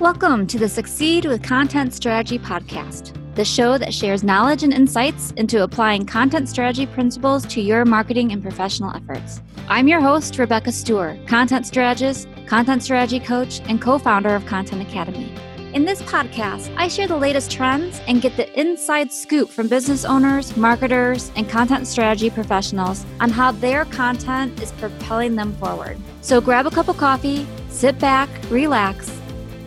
Welcome 0.00 0.48
to 0.48 0.58
the 0.58 0.68
Succeed 0.68 1.24
with 1.24 1.44
Content 1.44 1.94
Strategy 1.94 2.36
podcast, 2.36 3.14
the 3.36 3.44
show 3.44 3.78
that 3.78 3.94
shares 3.94 4.24
knowledge 4.24 4.64
and 4.64 4.74
insights 4.74 5.30
into 5.36 5.62
applying 5.62 6.04
content 6.04 6.48
strategy 6.48 6.84
principles 6.84 7.46
to 7.46 7.60
your 7.60 7.84
marketing 7.84 8.32
and 8.32 8.42
professional 8.42 8.92
efforts. 8.92 9.40
I'm 9.68 9.86
your 9.86 10.00
host, 10.00 10.36
Rebecca 10.36 10.72
Stewart, 10.72 11.24
content 11.28 11.64
strategist, 11.64 12.26
content 12.48 12.82
strategy 12.82 13.20
coach, 13.20 13.60
and 13.66 13.80
co 13.80 13.98
founder 13.98 14.34
of 14.34 14.44
Content 14.46 14.82
Academy. 14.82 15.32
In 15.74 15.84
this 15.84 16.02
podcast, 16.02 16.74
I 16.76 16.88
share 16.88 17.06
the 17.06 17.16
latest 17.16 17.52
trends 17.52 18.00
and 18.08 18.20
get 18.20 18.36
the 18.36 18.52
inside 18.60 19.12
scoop 19.12 19.48
from 19.48 19.68
business 19.68 20.04
owners, 20.04 20.56
marketers, 20.56 21.30
and 21.36 21.48
content 21.48 21.86
strategy 21.86 22.30
professionals 22.30 23.06
on 23.20 23.30
how 23.30 23.52
their 23.52 23.84
content 23.84 24.60
is 24.60 24.72
propelling 24.72 25.36
them 25.36 25.52
forward. 25.54 25.96
So 26.20 26.40
grab 26.40 26.66
a 26.66 26.70
cup 26.72 26.88
of 26.88 26.96
coffee, 26.96 27.46
sit 27.68 27.96
back, 28.00 28.28
relax, 28.50 29.08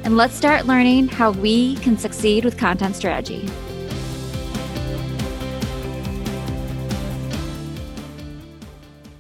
and 0.08 0.16
let's 0.16 0.36
start 0.36 0.66
learning 0.66 1.10
how 1.10 1.32
we 1.32 1.76
can 1.76 1.98
succeed 1.98 2.46
with 2.46 2.58
content 2.58 2.96
strategy. 2.96 3.42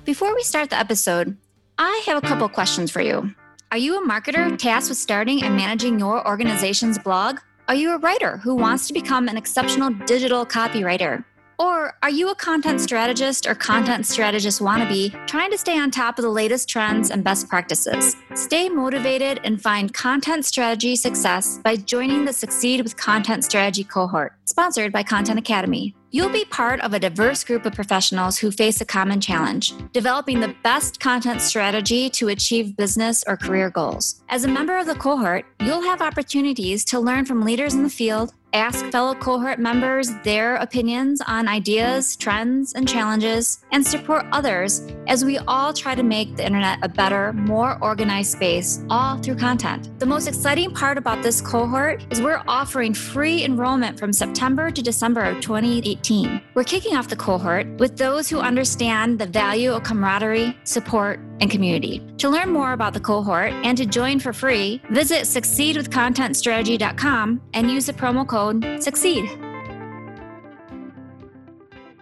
Before 0.05 0.33
we 0.33 0.43
start 0.43 0.69
the 0.69 0.79
episode, 0.79 1.35
I 1.77 2.03
have 2.05 2.23
a 2.23 2.25
couple 2.25 2.47
questions 2.47 2.89
for 2.89 3.01
you. 3.01 3.35
Are 3.69 3.77
you 3.77 4.01
a 4.01 4.07
marketer 4.07 4.57
tasked 4.57 4.87
with 4.87 4.97
starting 4.97 5.43
and 5.43 5.57
managing 5.57 5.99
your 5.99 6.25
organization's 6.25 6.97
blog? 6.97 7.39
Are 7.67 7.75
you 7.75 7.91
a 7.91 7.97
writer 7.97 8.37
who 8.37 8.55
wants 8.55 8.87
to 8.87 8.93
become 8.93 9.27
an 9.27 9.35
exceptional 9.35 9.89
digital 10.05 10.45
copywriter? 10.45 11.25
Or 11.59 11.97
are 12.03 12.09
you 12.11 12.29
a 12.29 12.35
content 12.35 12.81
strategist 12.81 13.47
or 13.47 13.55
content 13.55 14.05
strategist 14.05 14.61
wannabe 14.61 15.25
trying 15.25 15.49
to 15.49 15.57
stay 15.57 15.79
on 15.79 15.89
top 15.89 16.19
of 16.19 16.23
the 16.23 16.29
latest 16.29 16.69
trends 16.69 17.09
and 17.09 17.23
best 17.23 17.49
practices? 17.49 18.15
Stay 18.35 18.69
motivated 18.69 19.39
and 19.43 19.59
find 19.59 19.91
content 19.91 20.45
strategy 20.45 20.95
success 20.95 21.59
by 21.63 21.75
joining 21.75 22.25
the 22.25 22.33
Succeed 22.33 22.83
with 22.83 22.95
Content 22.95 23.43
Strategy 23.43 23.83
cohort, 23.83 24.33
sponsored 24.45 24.93
by 24.93 25.01
Content 25.01 25.39
Academy. 25.39 25.95
You'll 26.17 26.29
be 26.29 26.45
part 26.45 26.81
of 26.81 26.95
a 26.95 26.99
diverse 26.99 27.43
group 27.43 27.67
of 27.67 27.75
professionals 27.75 28.39
who 28.39 28.49
face 28.49 28.81
a 28.81 28.85
common 28.85 29.21
challenge 29.21 29.73
developing 29.93 30.39
the 30.39 30.55
best 30.63 30.99
content 30.99 31.41
strategy 31.41 32.09
to 32.09 32.29
achieve 32.29 32.75
business 32.75 33.23
or 33.27 33.37
career 33.37 33.69
goals. 33.69 34.23
As 34.27 34.43
a 34.43 34.47
member 34.47 34.75
of 34.79 34.87
the 34.87 34.95
cohort, 34.95 35.45
you'll 35.59 35.83
have 35.83 36.01
opportunities 36.01 36.83
to 36.85 36.99
learn 36.99 37.25
from 37.25 37.43
leaders 37.43 37.75
in 37.75 37.83
the 37.83 37.89
field 37.91 38.33
ask 38.53 38.85
fellow 38.87 39.13
cohort 39.13 39.59
members 39.59 40.09
their 40.23 40.55
opinions 40.55 41.21
on 41.27 41.47
ideas, 41.47 42.15
trends, 42.15 42.73
and 42.73 42.87
challenges, 42.87 43.63
and 43.71 43.85
support 43.85 44.25
others 44.31 44.81
as 45.07 45.23
we 45.23 45.37
all 45.39 45.73
try 45.73 45.93
to 45.93 46.03
make 46.03 46.35
the 46.35 46.45
internet 46.45 46.79
a 46.81 46.89
better, 46.89 47.33
more 47.33 47.77
organized 47.81 48.31
space, 48.31 48.81
all 48.89 49.17
through 49.17 49.35
content. 49.35 49.89
The 49.99 50.05
most 50.05 50.27
exciting 50.27 50.73
part 50.73 50.97
about 50.97 51.21
this 51.21 51.41
cohort 51.41 52.05
is 52.09 52.21
we're 52.21 52.41
offering 52.47 52.93
free 52.93 53.43
enrollment 53.43 53.99
from 53.99 54.11
September 54.13 54.71
to 54.71 54.81
December 54.81 55.21
of 55.21 55.39
2018. 55.41 56.06
We're 56.53 56.63
kicking 56.63 56.95
off 56.95 57.09
the 57.09 57.15
cohort 57.15 57.67
with 57.79 57.97
those 57.97 58.29
who 58.29 58.39
understand 58.39 59.17
the 59.19 59.25
value 59.25 59.73
of 59.73 59.81
camaraderie, 59.83 60.55
support, 60.63 61.19
and 61.41 61.51
community. 61.51 62.01
To 62.19 62.29
learn 62.29 62.51
more 62.51 62.73
about 62.73 62.93
the 62.93 62.99
cohort 62.99 63.51
and 63.51 63.75
to 63.77 63.85
join 63.85 64.19
for 64.19 64.33
free, 64.33 64.81
visit 64.89 65.23
succeedwithcontentstrategy.com 65.23 67.41
and 67.53 67.71
use 67.71 67.85
the 67.87 67.93
promo 67.93 68.27
code 68.27 68.83
SUCCEED. 68.83 69.25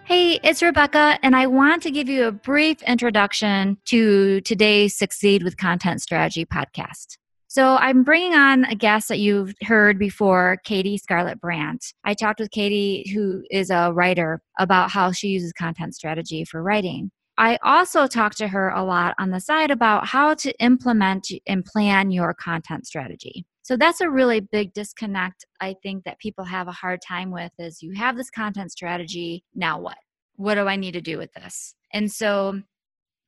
Hey, 0.04 0.38
it's 0.44 0.62
Rebecca, 0.62 1.18
and 1.22 1.34
I 1.34 1.46
want 1.48 1.82
to 1.82 1.90
give 1.90 2.08
you 2.08 2.26
a 2.26 2.32
brief 2.32 2.80
introduction 2.82 3.76
to 3.86 4.40
today's 4.42 4.94
Succeed 4.94 5.42
with 5.42 5.56
Content 5.56 6.00
Strategy 6.00 6.46
podcast. 6.46 7.18
So, 7.56 7.76
I'm 7.76 8.02
bringing 8.02 8.34
on 8.34 8.66
a 8.66 8.74
guest 8.74 9.08
that 9.08 9.18
you've 9.18 9.54
heard 9.62 9.98
before, 9.98 10.58
Katie 10.64 10.98
Scarlett 10.98 11.40
Brandt. 11.40 11.94
I 12.04 12.12
talked 12.12 12.38
with 12.38 12.50
Katie, 12.50 13.10
who 13.14 13.44
is 13.50 13.70
a 13.70 13.94
writer, 13.94 14.42
about 14.58 14.90
how 14.90 15.10
she 15.10 15.28
uses 15.28 15.54
content 15.54 15.94
strategy 15.94 16.44
for 16.44 16.62
writing. 16.62 17.10
I 17.38 17.58
also 17.62 18.06
talked 18.08 18.36
to 18.38 18.48
her 18.48 18.68
a 18.68 18.84
lot 18.84 19.14
on 19.18 19.30
the 19.30 19.40
side 19.40 19.70
about 19.70 20.06
how 20.06 20.34
to 20.34 20.52
implement 20.62 21.28
and 21.46 21.64
plan 21.64 22.10
your 22.10 22.34
content 22.34 22.86
strategy. 22.86 23.46
So 23.62 23.78
that's 23.78 24.02
a 24.02 24.10
really 24.10 24.40
big 24.40 24.74
disconnect 24.74 25.46
I 25.58 25.76
think 25.82 26.04
that 26.04 26.18
people 26.18 26.44
have 26.44 26.68
a 26.68 26.72
hard 26.72 27.00
time 27.00 27.30
with 27.30 27.52
is 27.58 27.82
you 27.82 27.92
have 27.92 28.18
this 28.18 28.28
content 28.28 28.70
strategy, 28.70 29.44
now 29.54 29.80
what? 29.80 29.96
What 30.34 30.56
do 30.56 30.68
I 30.68 30.76
need 30.76 30.92
to 30.92 31.00
do 31.00 31.16
with 31.16 31.32
this? 31.32 31.74
And 31.90 32.12
so 32.12 32.60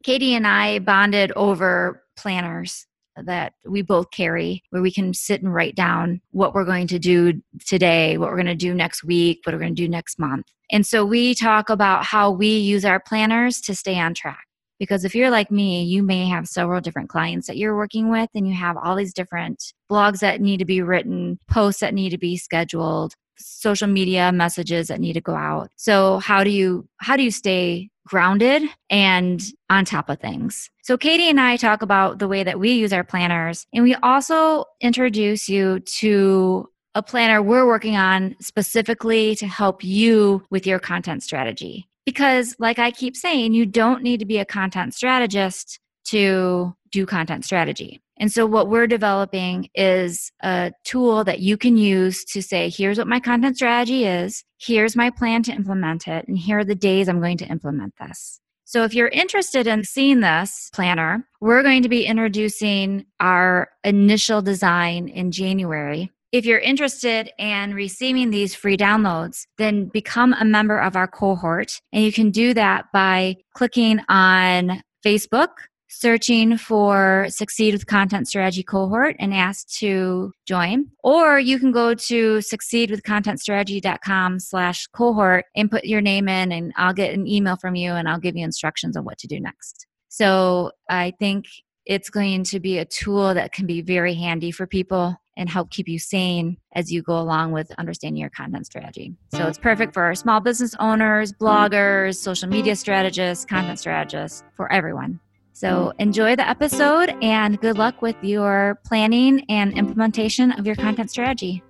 Katie 0.04 0.34
and 0.34 0.46
I 0.46 0.80
bonded 0.80 1.32
over 1.32 2.04
planners 2.14 2.84
that 3.24 3.54
we 3.66 3.82
both 3.82 4.10
carry 4.10 4.62
where 4.70 4.82
we 4.82 4.92
can 4.92 5.14
sit 5.14 5.42
and 5.42 5.52
write 5.52 5.74
down 5.74 6.20
what 6.30 6.54
we're 6.54 6.64
going 6.64 6.86
to 6.88 6.98
do 6.98 7.40
today, 7.66 8.18
what 8.18 8.30
we're 8.30 8.36
going 8.36 8.46
to 8.46 8.54
do 8.54 8.74
next 8.74 9.04
week, 9.04 9.40
what 9.44 9.54
we're 9.54 9.60
going 9.60 9.74
to 9.74 9.82
do 9.82 9.88
next 9.88 10.18
month. 10.18 10.46
And 10.70 10.86
so 10.86 11.04
we 11.04 11.34
talk 11.34 11.70
about 11.70 12.04
how 12.04 12.30
we 12.30 12.58
use 12.58 12.84
our 12.84 13.00
planners 13.00 13.60
to 13.62 13.74
stay 13.74 13.98
on 13.98 14.14
track. 14.14 14.44
Because 14.78 15.04
if 15.04 15.14
you're 15.14 15.30
like 15.30 15.50
me, 15.50 15.82
you 15.82 16.04
may 16.04 16.26
have 16.28 16.46
several 16.46 16.80
different 16.80 17.08
clients 17.08 17.48
that 17.48 17.56
you're 17.56 17.76
working 17.76 18.10
with, 18.10 18.30
and 18.34 18.46
you 18.46 18.54
have 18.54 18.76
all 18.76 18.94
these 18.94 19.12
different 19.12 19.72
blogs 19.90 20.20
that 20.20 20.40
need 20.40 20.58
to 20.58 20.64
be 20.64 20.82
written, 20.82 21.40
posts 21.50 21.80
that 21.80 21.94
need 21.94 22.10
to 22.10 22.18
be 22.18 22.36
scheduled, 22.36 23.14
social 23.38 23.88
media 23.88 24.32
messages 24.32 24.88
that 24.88 25.00
need 25.00 25.14
to 25.14 25.20
go 25.20 25.34
out. 25.34 25.70
So 25.76 26.18
how 26.18 26.44
do 26.44 26.50
you 26.50 26.88
how 26.98 27.16
do 27.16 27.22
you 27.22 27.30
stay 27.30 27.90
grounded 28.06 28.62
and 28.90 29.42
on 29.70 29.84
top 29.84 30.08
of 30.08 30.20
things? 30.20 30.70
So 30.82 30.96
Katie 30.96 31.28
and 31.28 31.40
I 31.40 31.56
talk 31.56 31.82
about 31.82 32.18
the 32.18 32.28
way 32.28 32.42
that 32.44 32.58
we 32.58 32.72
use 32.72 32.92
our 32.92 33.04
planners, 33.04 33.66
and 33.72 33.84
we 33.84 33.94
also 33.96 34.64
introduce 34.80 35.48
you 35.48 35.80
to 36.00 36.68
a 36.94 37.02
planner 37.02 37.40
we're 37.42 37.66
working 37.66 37.96
on 37.96 38.34
specifically 38.40 39.36
to 39.36 39.46
help 39.46 39.84
you 39.84 40.42
with 40.50 40.66
your 40.66 40.78
content 40.78 41.22
strategy. 41.22 41.88
Because, 42.04 42.56
like 42.58 42.78
I 42.78 42.90
keep 42.90 43.16
saying, 43.16 43.52
you 43.52 43.66
don't 43.66 44.02
need 44.02 44.18
to 44.20 44.26
be 44.26 44.38
a 44.38 44.44
content 44.44 44.94
strategist 44.94 45.78
to 46.06 46.74
do 46.90 47.06
content 47.06 47.44
strategy. 47.44 48.00
And 48.18 48.32
so, 48.32 48.46
what 48.46 48.68
we're 48.68 48.86
developing 48.86 49.68
is 49.74 50.32
a 50.42 50.72
tool 50.84 51.24
that 51.24 51.40
you 51.40 51.56
can 51.56 51.76
use 51.76 52.24
to 52.26 52.42
say, 52.42 52.68
here's 52.68 52.98
what 52.98 53.06
my 53.06 53.20
content 53.20 53.56
strategy 53.56 54.04
is, 54.04 54.44
here's 54.58 54.96
my 54.96 55.10
plan 55.10 55.42
to 55.44 55.52
implement 55.52 56.08
it, 56.08 56.26
and 56.26 56.36
here 56.36 56.58
are 56.58 56.64
the 56.64 56.74
days 56.74 57.08
I'm 57.08 57.20
going 57.20 57.38
to 57.38 57.46
implement 57.46 57.94
this. 58.00 58.40
So, 58.64 58.84
if 58.84 58.92
you're 58.92 59.08
interested 59.08 59.66
in 59.66 59.84
seeing 59.84 60.20
this 60.20 60.68
planner, 60.74 61.26
we're 61.40 61.62
going 61.62 61.82
to 61.84 61.88
be 61.88 62.04
introducing 62.04 63.06
our 63.20 63.70
initial 63.84 64.42
design 64.42 65.08
in 65.08 65.30
January. 65.30 66.10
If 66.30 66.44
you're 66.44 66.58
interested 66.58 67.30
in 67.38 67.72
receiving 67.72 68.28
these 68.28 68.54
free 68.54 68.76
downloads, 68.76 69.46
then 69.56 69.86
become 69.86 70.34
a 70.34 70.44
member 70.44 70.78
of 70.78 70.96
our 70.96 71.08
cohort. 71.08 71.80
And 71.92 72.04
you 72.04 72.12
can 72.12 72.30
do 72.30 72.52
that 72.52 72.92
by 72.92 73.36
clicking 73.54 74.00
on 74.10 74.82
Facebook, 75.02 75.48
searching 75.88 76.56
for 76.56 77.26
Succeed 77.30 77.74
with 77.74 77.86
Content 77.86 78.28
Strategy 78.28 78.62
cohort 78.62 79.16
and 79.18 79.34
ask 79.34 79.68
to 79.78 80.32
join. 80.46 80.86
Or 81.02 81.38
you 81.38 81.58
can 81.58 81.72
go 81.72 81.94
to 81.94 82.38
succeedwithcontentstrategy.com 82.38 84.40
slash 84.40 84.86
cohort 84.88 85.46
and 85.56 85.70
put 85.70 85.84
your 85.84 86.00
name 86.00 86.28
in 86.28 86.52
and 86.52 86.72
I'll 86.76 86.92
get 86.92 87.14
an 87.14 87.26
email 87.26 87.56
from 87.56 87.74
you 87.74 87.92
and 87.92 88.08
I'll 88.08 88.20
give 88.20 88.36
you 88.36 88.44
instructions 88.44 88.96
on 88.96 89.04
what 89.04 89.18
to 89.18 89.26
do 89.26 89.40
next. 89.40 89.86
So 90.08 90.72
I 90.90 91.12
think 91.18 91.46
it's 91.86 92.10
going 92.10 92.44
to 92.44 92.60
be 92.60 92.78
a 92.78 92.84
tool 92.84 93.32
that 93.34 93.52
can 93.52 93.66
be 93.66 93.80
very 93.80 94.14
handy 94.14 94.50
for 94.50 94.66
people 94.66 95.16
and 95.38 95.48
help 95.48 95.70
keep 95.70 95.88
you 95.88 95.98
sane 95.98 96.58
as 96.74 96.92
you 96.92 97.00
go 97.00 97.16
along 97.16 97.52
with 97.52 97.70
understanding 97.78 98.20
your 98.20 98.30
content 98.30 98.66
strategy. 98.66 99.14
So 99.32 99.46
it's 99.46 99.56
perfect 99.56 99.94
for 99.94 100.12
small 100.14 100.40
business 100.40 100.74
owners, 100.80 101.32
bloggers, 101.32 102.16
social 102.16 102.48
media 102.48 102.74
strategists, 102.74 103.44
content 103.44 103.78
strategists, 103.78 104.42
for 104.54 104.70
everyone. 104.70 105.20
So 105.58 105.92
enjoy 105.98 106.36
the 106.36 106.48
episode 106.48 107.16
and 107.20 107.60
good 107.60 107.78
luck 107.78 108.00
with 108.00 108.14
your 108.22 108.78
planning 108.86 109.44
and 109.48 109.76
implementation 109.76 110.52
of 110.52 110.64
your 110.64 110.76
content 110.76 111.10
strategy. 111.10 111.64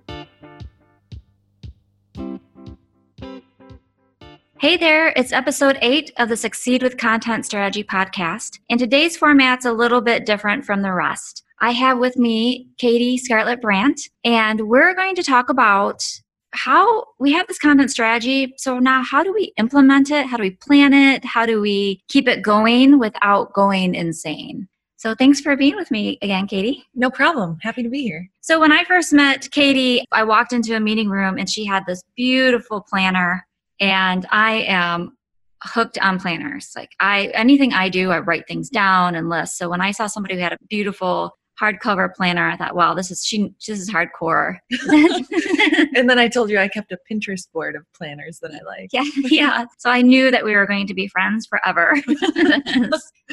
Hey 4.59 4.77
there, 4.77 5.11
it's 5.15 5.33
episode 5.33 5.79
eight 5.81 6.11
of 6.19 6.29
the 6.29 6.37
Succeed 6.37 6.83
with 6.83 6.99
Content 6.99 7.47
Strategy 7.47 7.83
podcast. 7.83 8.59
And 8.69 8.79
today's 8.79 9.17
format's 9.17 9.65
a 9.65 9.73
little 9.73 10.01
bit 10.01 10.23
different 10.23 10.65
from 10.65 10.83
the 10.83 10.93
rest. 10.93 11.43
I 11.59 11.71
have 11.71 11.97
with 11.97 12.15
me 12.15 12.67
Katie 12.77 13.17
Scarlett 13.17 13.59
Brandt, 13.59 14.01
and 14.23 14.69
we're 14.69 14.93
going 14.93 15.15
to 15.15 15.23
talk 15.23 15.49
about 15.49 16.03
how 16.51 17.05
we 17.19 17.31
have 17.33 17.47
this 17.47 17.59
content 17.59 17.91
strategy. 17.91 18.53
So 18.57 18.79
now, 18.79 19.03
how 19.03 19.23
do 19.23 19.33
we 19.33 19.53
implement 19.57 20.11
it? 20.11 20.25
How 20.25 20.37
do 20.37 20.43
we 20.43 20.51
plan 20.51 20.93
it? 20.93 21.23
How 21.25 21.45
do 21.45 21.61
we 21.61 22.01
keep 22.07 22.27
it 22.27 22.41
going 22.41 22.99
without 22.99 23.53
going 23.53 23.95
insane? 23.95 24.67
So 24.97 25.15
thanks 25.15 25.39
for 25.39 25.55
being 25.55 25.77
with 25.77 25.91
me 25.91 26.17
again, 26.21 26.45
Katie. 26.45 26.83
No 26.93 27.09
problem. 27.09 27.57
Happy 27.61 27.83
to 27.83 27.89
be 27.89 28.03
here. 28.03 28.29
So 28.41 28.59
when 28.59 28.73
I 28.73 28.83
first 28.83 29.13
met 29.13 29.49
Katie, 29.49 30.03
I 30.11 30.25
walked 30.25 30.51
into 30.51 30.75
a 30.75 30.79
meeting 30.81 31.07
room 31.07 31.37
and 31.37 31.49
she 31.49 31.63
had 31.63 31.85
this 31.85 32.01
beautiful 32.17 32.81
planner 32.81 33.47
and 33.79 34.25
I 34.29 34.63
am 34.67 35.15
hooked 35.63 35.97
on 35.99 36.19
planners. 36.19 36.73
Like 36.75 36.91
I 36.99 37.27
anything 37.33 37.71
I 37.71 37.87
do, 37.87 38.11
I 38.11 38.19
write 38.19 38.45
things 38.47 38.69
down 38.69 39.15
and 39.15 39.29
list. 39.29 39.57
So 39.57 39.69
when 39.69 39.79
I 39.79 39.91
saw 39.91 40.07
somebody 40.07 40.35
who 40.35 40.41
had 40.41 40.53
a 40.53 40.57
beautiful 40.69 41.37
hardcover 41.59 42.13
planner. 42.13 42.49
I 42.49 42.55
thought, 42.55 42.75
wow, 42.75 42.93
this 42.93 43.11
is 43.11 43.25
she. 43.25 43.53
This 43.65 43.79
is 43.79 43.89
hardcore. 43.89 44.57
and 45.95 46.09
then 46.09 46.19
I 46.19 46.27
told 46.27 46.49
you 46.49 46.59
I 46.59 46.67
kept 46.67 46.91
a 46.91 46.97
Pinterest 47.09 47.51
board 47.51 47.75
of 47.75 47.85
planners 47.93 48.39
that 48.39 48.51
I 48.51 48.63
like. 48.65 48.89
Yeah, 48.91 49.03
yeah. 49.29 49.65
So 49.77 49.89
I 49.89 50.01
knew 50.01 50.31
that 50.31 50.45
we 50.45 50.55
were 50.55 50.65
going 50.65 50.87
to 50.87 50.93
be 50.93 51.07
friends 51.07 51.45
forever. 51.47 51.95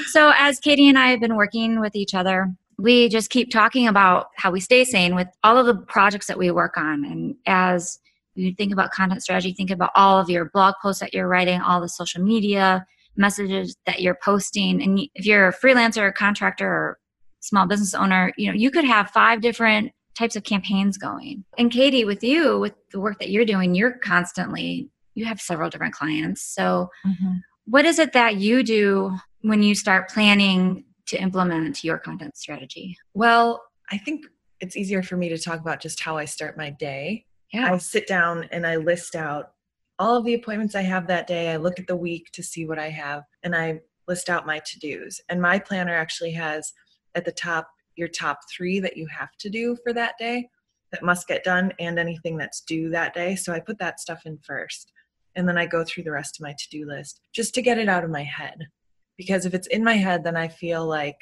so 0.06 0.32
as 0.36 0.58
Katie 0.58 0.88
and 0.88 0.98
I 0.98 1.08
have 1.08 1.20
been 1.20 1.36
working 1.36 1.80
with 1.80 1.94
each 1.94 2.14
other, 2.14 2.52
we 2.78 3.08
just 3.08 3.30
keep 3.30 3.50
talking 3.50 3.88
about 3.88 4.28
how 4.36 4.50
we 4.50 4.60
stay 4.60 4.84
sane 4.84 5.14
with 5.14 5.28
all 5.44 5.56
of 5.56 5.66
the 5.66 5.76
projects 5.76 6.26
that 6.26 6.38
we 6.38 6.50
work 6.50 6.76
on, 6.76 7.04
and 7.04 7.34
as 7.46 7.98
you 8.34 8.54
think 8.54 8.72
about 8.72 8.90
content 8.90 9.22
strategy, 9.22 9.54
think 9.54 9.70
about 9.70 9.90
all 9.94 10.18
of 10.18 10.28
your 10.28 10.50
blog 10.50 10.74
posts 10.82 11.00
that 11.00 11.14
you're 11.14 11.26
writing, 11.28 11.60
all 11.60 11.80
the 11.80 11.88
social 11.88 12.22
media 12.22 12.86
messages 13.16 13.76
that 13.86 14.02
you're 14.02 14.18
posting. 14.22 14.82
And 14.82 15.00
if 15.14 15.24
you're 15.24 15.48
a 15.48 15.54
freelancer, 15.54 16.12
contractor, 16.14 16.68
or 16.68 16.98
small 17.46 17.66
business 17.66 17.94
owner, 17.94 18.32
you 18.36 18.48
know, 18.48 18.56
you 18.56 18.70
could 18.70 18.84
have 18.84 19.10
five 19.10 19.40
different 19.40 19.92
types 20.16 20.36
of 20.36 20.42
campaigns 20.42 20.98
going. 20.98 21.44
And 21.58 21.70
Katie, 21.70 22.04
with 22.04 22.24
you, 22.24 22.58
with 22.58 22.74
the 22.90 23.00
work 23.00 23.18
that 23.20 23.30
you're 23.30 23.44
doing, 23.44 23.74
you're 23.74 23.98
constantly, 23.98 24.90
you 25.14 25.24
have 25.26 25.40
several 25.40 25.70
different 25.70 25.94
clients. 25.94 26.42
So, 26.42 26.88
mm-hmm. 27.06 27.36
what 27.66 27.84
is 27.84 27.98
it 27.98 28.12
that 28.14 28.36
you 28.36 28.62
do 28.62 29.16
when 29.42 29.62
you 29.62 29.74
start 29.74 30.08
planning 30.08 30.84
to 31.08 31.20
implement 31.20 31.84
your 31.84 31.98
content 31.98 32.36
strategy? 32.36 32.96
Well, 33.14 33.62
I 33.90 33.98
think 33.98 34.24
it's 34.60 34.76
easier 34.76 35.02
for 35.02 35.16
me 35.16 35.28
to 35.28 35.38
talk 35.38 35.60
about 35.60 35.80
just 35.80 36.00
how 36.00 36.16
I 36.16 36.24
start 36.24 36.56
my 36.56 36.70
day. 36.70 37.26
Yeah. 37.52 37.72
I 37.72 37.78
sit 37.78 38.06
down 38.06 38.48
and 38.50 38.66
I 38.66 38.76
list 38.76 39.14
out 39.14 39.52
all 39.98 40.16
of 40.16 40.24
the 40.24 40.34
appointments 40.34 40.74
I 40.74 40.82
have 40.82 41.06
that 41.06 41.26
day. 41.26 41.52
I 41.52 41.56
look 41.56 41.78
at 41.78 41.86
the 41.86 41.96
week 41.96 42.30
to 42.32 42.42
see 42.42 42.66
what 42.66 42.78
I 42.78 42.90
have 42.90 43.22
and 43.42 43.54
I 43.54 43.80
list 44.08 44.28
out 44.28 44.46
my 44.46 44.60
to 44.60 44.78
dos. 44.78 45.20
And 45.28 45.40
my 45.40 45.58
planner 45.58 45.94
actually 45.94 46.32
has 46.32 46.72
at 47.16 47.24
the 47.24 47.32
top 47.32 47.68
your 47.96 48.08
top 48.08 48.40
three 48.54 48.78
that 48.78 48.96
you 48.96 49.06
have 49.06 49.34
to 49.38 49.50
do 49.50 49.76
for 49.82 49.92
that 49.92 50.14
day 50.18 50.48
that 50.92 51.02
must 51.02 51.26
get 51.26 51.42
done 51.42 51.72
and 51.80 51.98
anything 51.98 52.36
that's 52.36 52.60
due 52.60 52.90
that 52.90 53.14
day. 53.14 53.34
So 53.34 53.52
I 53.52 53.60
put 53.60 53.78
that 53.78 53.98
stuff 53.98 54.22
in 54.24 54.38
first. 54.38 54.92
And 55.34 55.48
then 55.48 55.58
I 55.58 55.66
go 55.66 55.84
through 55.84 56.04
the 56.04 56.12
rest 56.12 56.38
of 56.38 56.44
my 56.44 56.52
to 56.52 56.68
do 56.70 56.86
list 56.86 57.20
just 57.34 57.54
to 57.54 57.62
get 57.62 57.78
it 57.78 57.88
out 57.88 58.04
of 58.04 58.10
my 58.10 58.22
head. 58.22 58.68
Because 59.16 59.44
if 59.44 59.54
it's 59.54 59.66
in 59.66 59.82
my 59.82 59.94
head, 59.94 60.24
then 60.24 60.36
I 60.36 60.48
feel 60.48 60.86
like 60.86 61.16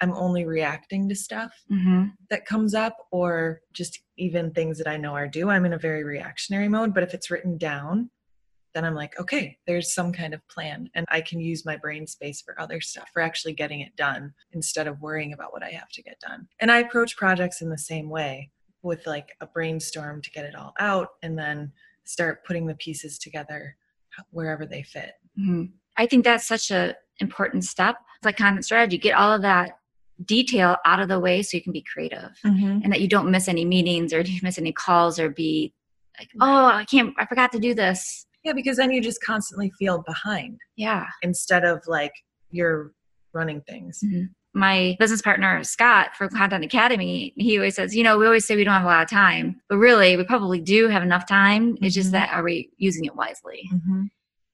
I'm 0.00 0.12
only 0.12 0.44
reacting 0.44 1.08
to 1.08 1.14
stuff 1.16 1.52
mm-hmm. 1.70 2.06
that 2.30 2.46
comes 2.46 2.74
up 2.74 2.96
or 3.10 3.60
just 3.72 4.00
even 4.16 4.52
things 4.52 4.78
that 4.78 4.86
I 4.86 4.96
know 4.96 5.14
are 5.14 5.26
due. 5.26 5.50
I'm 5.50 5.64
in 5.64 5.72
a 5.72 5.78
very 5.78 6.04
reactionary 6.04 6.68
mode. 6.68 6.94
But 6.94 7.02
if 7.02 7.14
it's 7.14 7.30
written 7.30 7.58
down, 7.58 8.10
then 8.74 8.84
I'm 8.84 8.94
like, 8.94 9.18
okay, 9.18 9.56
there's 9.66 9.92
some 9.92 10.12
kind 10.12 10.34
of 10.34 10.46
plan. 10.48 10.90
And 10.94 11.06
I 11.10 11.20
can 11.20 11.40
use 11.40 11.64
my 11.64 11.76
brain 11.76 12.06
space 12.06 12.40
for 12.40 12.60
other 12.60 12.80
stuff, 12.80 13.08
for 13.12 13.22
actually 13.22 13.54
getting 13.54 13.80
it 13.80 13.96
done 13.96 14.34
instead 14.52 14.86
of 14.86 15.00
worrying 15.00 15.32
about 15.32 15.52
what 15.52 15.62
I 15.62 15.70
have 15.70 15.88
to 15.90 16.02
get 16.02 16.20
done. 16.20 16.48
And 16.60 16.70
I 16.70 16.78
approach 16.78 17.16
projects 17.16 17.62
in 17.62 17.70
the 17.70 17.78
same 17.78 18.08
way 18.08 18.50
with 18.82 19.06
like 19.06 19.30
a 19.40 19.46
brainstorm 19.46 20.22
to 20.22 20.30
get 20.30 20.44
it 20.44 20.54
all 20.54 20.74
out 20.78 21.08
and 21.22 21.38
then 21.38 21.72
start 22.04 22.44
putting 22.44 22.66
the 22.66 22.74
pieces 22.76 23.18
together 23.18 23.76
wherever 24.30 24.66
they 24.66 24.82
fit. 24.82 25.12
Mm-hmm. 25.38 25.64
I 25.96 26.06
think 26.06 26.24
that's 26.24 26.46
such 26.46 26.70
a 26.70 26.94
important 27.20 27.64
step. 27.64 27.96
It's 28.16 28.26
like 28.26 28.36
content 28.36 28.64
strategy. 28.64 28.98
Get 28.98 29.14
all 29.14 29.32
of 29.32 29.42
that 29.42 29.78
detail 30.24 30.76
out 30.84 31.00
of 31.00 31.08
the 31.08 31.20
way 31.20 31.42
so 31.42 31.56
you 31.56 31.62
can 31.62 31.72
be 31.72 31.82
creative 31.82 32.30
mm-hmm. 32.44 32.80
and 32.82 32.92
that 32.92 33.00
you 33.00 33.08
don't 33.08 33.30
miss 33.30 33.48
any 33.48 33.64
meetings 33.64 34.12
or 34.12 34.20
you 34.26 34.40
miss 34.42 34.58
any 34.58 34.72
calls 34.72 35.18
or 35.18 35.28
be 35.28 35.72
like, 36.18 36.28
oh, 36.40 36.66
I 36.66 36.84
can't, 36.84 37.14
I 37.18 37.26
forgot 37.26 37.52
to 37.52 37.58
do 37.58 37.74
this. 37.74 38.26
Yeah, 38.44 38.52
because 38.52 38.76
then 38.76 38.90
you 38.90 39.00
just 39.00 39.22
constantly 39.22 39.72
feel 39.78 40.02
behind. 40.06 40.58
Yeah. 40.76 41.06
Instead 41.22 41.64
of 41.64 41.82
like 41.86 42.12
you're 42.50 42.92
running 43.32 43.60
things. 43.62 44.00
Mm-hmm. 44.04 44.24
My 44.54 44.96
business 44.98 45.22
partner, 45.22 45.62
Scott, 45.62 46.16
from 46.16 46.30
Content 46.30 46.64
Academy, 46.64 47.32
he 47.36 47.58
always 47.58 47.76
says, 47.76 47.94
you 47.94 48.02
know, 48.02 48.18
we 48.18 48.26
always 48.26 48.46
say 48.46 48.56
we 48.56 48.64
don't 48.64 48.74
have 48.74 48.84
a 48.84 48.86
lot 48.86 49.02
of 49.02 49.10
time, 49.10 49.60
but 49.68 49.76
really 49.76 50.16
we 50.16 50.24
probably 50.24 50.60
do 50.60 50.88
have 50.88 51.02
enough 51.02 51.26
time. 51.26 51.74
Mm-hmm. 51.74 51.84
It's 51.84 51.94
just 51.94 52.08
mm-hmm. 52.08 52.14
that 52.14 52.32
are 52.32 52.42
we 52.42 52.70
using 52.78 53.04
it 53.04 53.14
wisely? 53.14 53.68
Mm-hmm. 53.72 54.04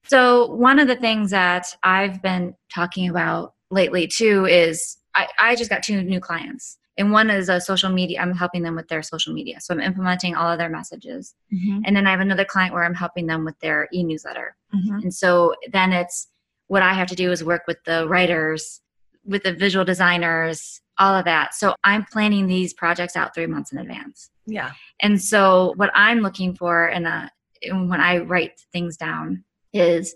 So, 0.07 0.53
one 0.53 0.79
of 0.79 0.89
the 0.89 0.97
things 0.97 1.31
that 1.31 1.67
I've 1.83 2.21
been 2.21 2.55
talking 2.75 3.09
about 3.09 3.55
lately 3.71 4.07
too 4.07 4.45
is 4.45 4.99
I, 5.15 5.29
I 5.39 5.57
just 5.57 5.71
got 5.71 5.83
two 5.83 6.03
new 6.03 6.21
clients 6.21 6.77
and 6.97 7.13
one 7.13 7.31
is 7.31 7.49
a 7.49 7.61
social 7.61 7.91
media 7.91 8.21
i'm 8.21 8.33
helping 8.33 8.63
them 8.63 8.75
with 8.75 8.89
their 8.89 9.03
social 9.03 9.33
media 9.33 9.61
so 9.61 9.75
i'm 9.75 9.81
implementing 9.81 10.35
all 10.35 10.51
of 10.51 10.59
their 10.59 10.69
messages 10.69 11.35
mm-hmm. 11.53 11.81
and 11.85 11.97
then 11.97 12.07
i 12.07 12.11
have 12.11 12.21
another 12.21 12.45
client 12.45 12.73
where 12.73 12.85
i'm 12.85 12.95
helping 12.95 13.27
them 13.27 13.45
with 13.45 13.59
their 13.61 13.89
e-newsletter 13.93 14.57
mm-hmm. 14.75 14.97
and 14.97 15.15
so 15.15 15.55
then 15.73 15.93
it's 15.93 16.29
what 16.69 16.83
i 16.83 16.93
have 16.93 17.09
to 17.09 17.15
do 17.15 17.31
is 17.31 17.45
work 17.45 17.63
with 17.67 17.79
the 17.85 18.07
writers 18.09 18.81
with 19.25 19.43
the 19.43 19.53
visual 19.53 19.85
designers 19.85 20.81
all 20.99 21.15
of 21.15 21.25
that 21.25 21.55
so 21.55 21.75
i'm 21.85 22.05
planning 22.05 22.47
these 22.47 22.73
projects 22.73 23.17
out 23.17 23.35
three 23.35 23.47
months 23.47 23.73
in 23.73 23.79
advance 23.79 24.31
yeah 24.47 24.73
and 25.01 25.21
so 25.21 25.73
what 25.77 25.91
i'm 25.95 26.21
looking 26.21 26.55
for 26.55 26.89
in 26.89 27.07
a 27.07 27.31
when 27.71 28.01
i 28.01 28.19
write 28.19 28.61
things 28.73 28.97
down 28.97 29.43
is 29.73 30.15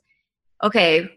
okay 0.62 1.08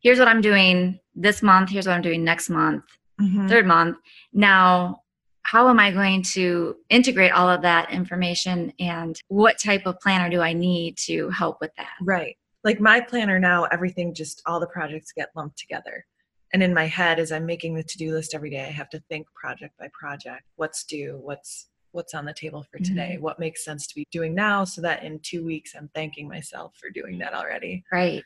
here's 0.00 0.18
what 0.18 0.28
i'm 0.28 0.40
doing 0.40 0.98
this 1.14 1.42
month 1.42 1.70
here's 1.70 1.86
what 1.86 1.94
i'm 1.94 2.02
doing 2.02 2.24
next 2.24 2.50
month 2.50 2.82
mm-hmm. 3.20 3.48
third 3.48 3.66
month. 3.66 3.96
Now, 4.32 5.02
how 5.46 5.68
am 5.68 5.78
I 5.78 5.92
going 5.92 6.22
to 6.22 6.76
integrate 6.90 7.30
all 7.30 7.48
of 7.48 7.62
that 7.62 7.92
information 7.92 8.72
and 8.80 9.16
what 9.28 9.60
type 9.60 9.86
of 9.86 10.00
planner 10.00 10.28
do 10.28 10.40
I 10.40 10.52
need 10.52 10.96
to 11.04 11.30
help 11.30 11.58
with 11.60 11.70
that? 11.76 11.92
Right. 12.02 12.36
Like 12.64 12.80
my 12.80 13.00
planner 13.00 13.38
now, 13.38 13.62
everything 13.64 14.12
just 14.12 14.42
all 14.44 14.58
the 14.58 14.66
projects 14.66 15.12
get 15.12 15.28
lumped 15.36 15.56
together. 15.56 16.04
And 16.52 16.64
in 16.64 16.74
my 16.74 16.86
head, 16.86 17.20
as 17.20 17.30
I'm 17.30 17.46
making 17.46 17.74
the 17.76 17.84
to-do 17.84 18.12
list 18.12 18.34
every 18.34 18.50
day, 18.50 18.62
I 18.62 18.72
have 18.72 18.90
to 18.90 19.00
think 19.08 19.28
project 19.40 19.78
by 19.78 19.88
project. 19.92 20.42
What's 20.56 20.82
due? 20.82 21.20
What's 21.22 21.68
what's 21.92 22.12
on 22.12 22.24
the 22.24 22.34
table 22.34 22.66
for 22.70 22.78
today? 22.78 23.12
Mm-hmm. 23.14 23.22
What 23.22 23.38
makes 23.38 23.64
sense 23.64 23.86
to 23.86 23.94
be 23.94 24.04
doing 24.10 24.34
now 24.34 24.64
so 24.64 24.82
that 24.82 25.04
in 25.04 25.20
two 25.20 25.44
weeks 25.44 25.74
I'm 25.76 25.88
thanking 25.94 26.28
myself 26.28 26.74
for 26.76 26.90
doing 26.90 27.18
that 27.20 27.34
already. 27.34 27.84
Right. 27.92 28.24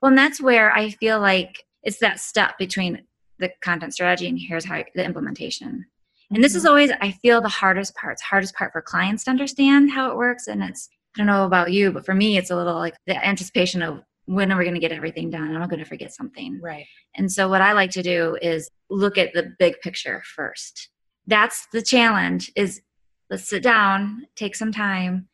Well, 0.00 0.10
and 0.10 0.18
that's 0.18 0.40
where 0.40 0.72
I 0.72 0.90
feel 0.90 1.20
like 1.20 1.64
it's 1.82 1.98
that 1.98 2.20
step 2.20 2.58
between 2.58 3.02
the 3.40 3.50
content 3.60 3.92
strategy 3.92 4.28
and 4.28 4.38
here's 4.38 4.64
how 4.64 4.84
the 4.94 5.04
implementation 5.04 5.86
and 6.32 6.42
this 6.42 6.54
is 6.54 6.62
mm-hmm. 6.62 6.68
always 6.68 6.90
i 7.00 7.10
feel 7.10 7.40
the 7.40 7.48
hardest 7.48 7.94
part. 7.94 8.12
It's 8.14 8.22
hardest 8.22 8.54
part 8.54 8.72
for 8.72 8.82
clients 8.82 9.24
to 9.24 9.30
understand 9.30 9.90
how 9.90 10.10
it 10.10 10.16
works 10.16 10.46
and 10.46 10.62
it's 10.62 10.88
i 11.16 11.18
don't 11.18 11.26
know 11.26 11.44
about 11.44 11.72
you 11.72 11.90
but 11.92 12.06
for 12.06 12.14
me 12.14 12.36
it's 12.36 12.50
a 12.50 12.56
little 12.56 12.74
like 12.74 12.94
the 13.06 13.24
anticipation 13.24 13.82
of 13.82 14.02
when 14.30 14.52
are 14.52 14.58
we 14.58 14.64
going 14.64 14.74
to 14.74 14.80
get 14.80 14.92
everything 14.92 15.28
done? 15.28 15.42
I'm 15.42 15.54
not 15.54 15.70
going 15.70 15.82
to 15.82 15.88
forget 15.88 16.14
something? 16.14 16.60
Right. 16.62 16.86
And 17.16 17.32
so 17.32 17.48
what 17.48 17.62
i 17.62 17.72
like 17.72 17.90
to 17.92 18.02
do 18.02 18.38
is 18.40 18.70
look 18.88 19.18
at 19.18 19.32
the 19.32 19.52
big 19.58 19.80
picture 19.80 20.22
first. 20.36 20.88
That's 21.26 21.66
the 21.72 21.82
challenge 21.82 22.52
is 22.54 22.80
let's 23.28 23.48
sit 23.48 23.62
down 23.62 24.26
take 24.36 24.54
some 24.56 24.72
time 24.72 25.28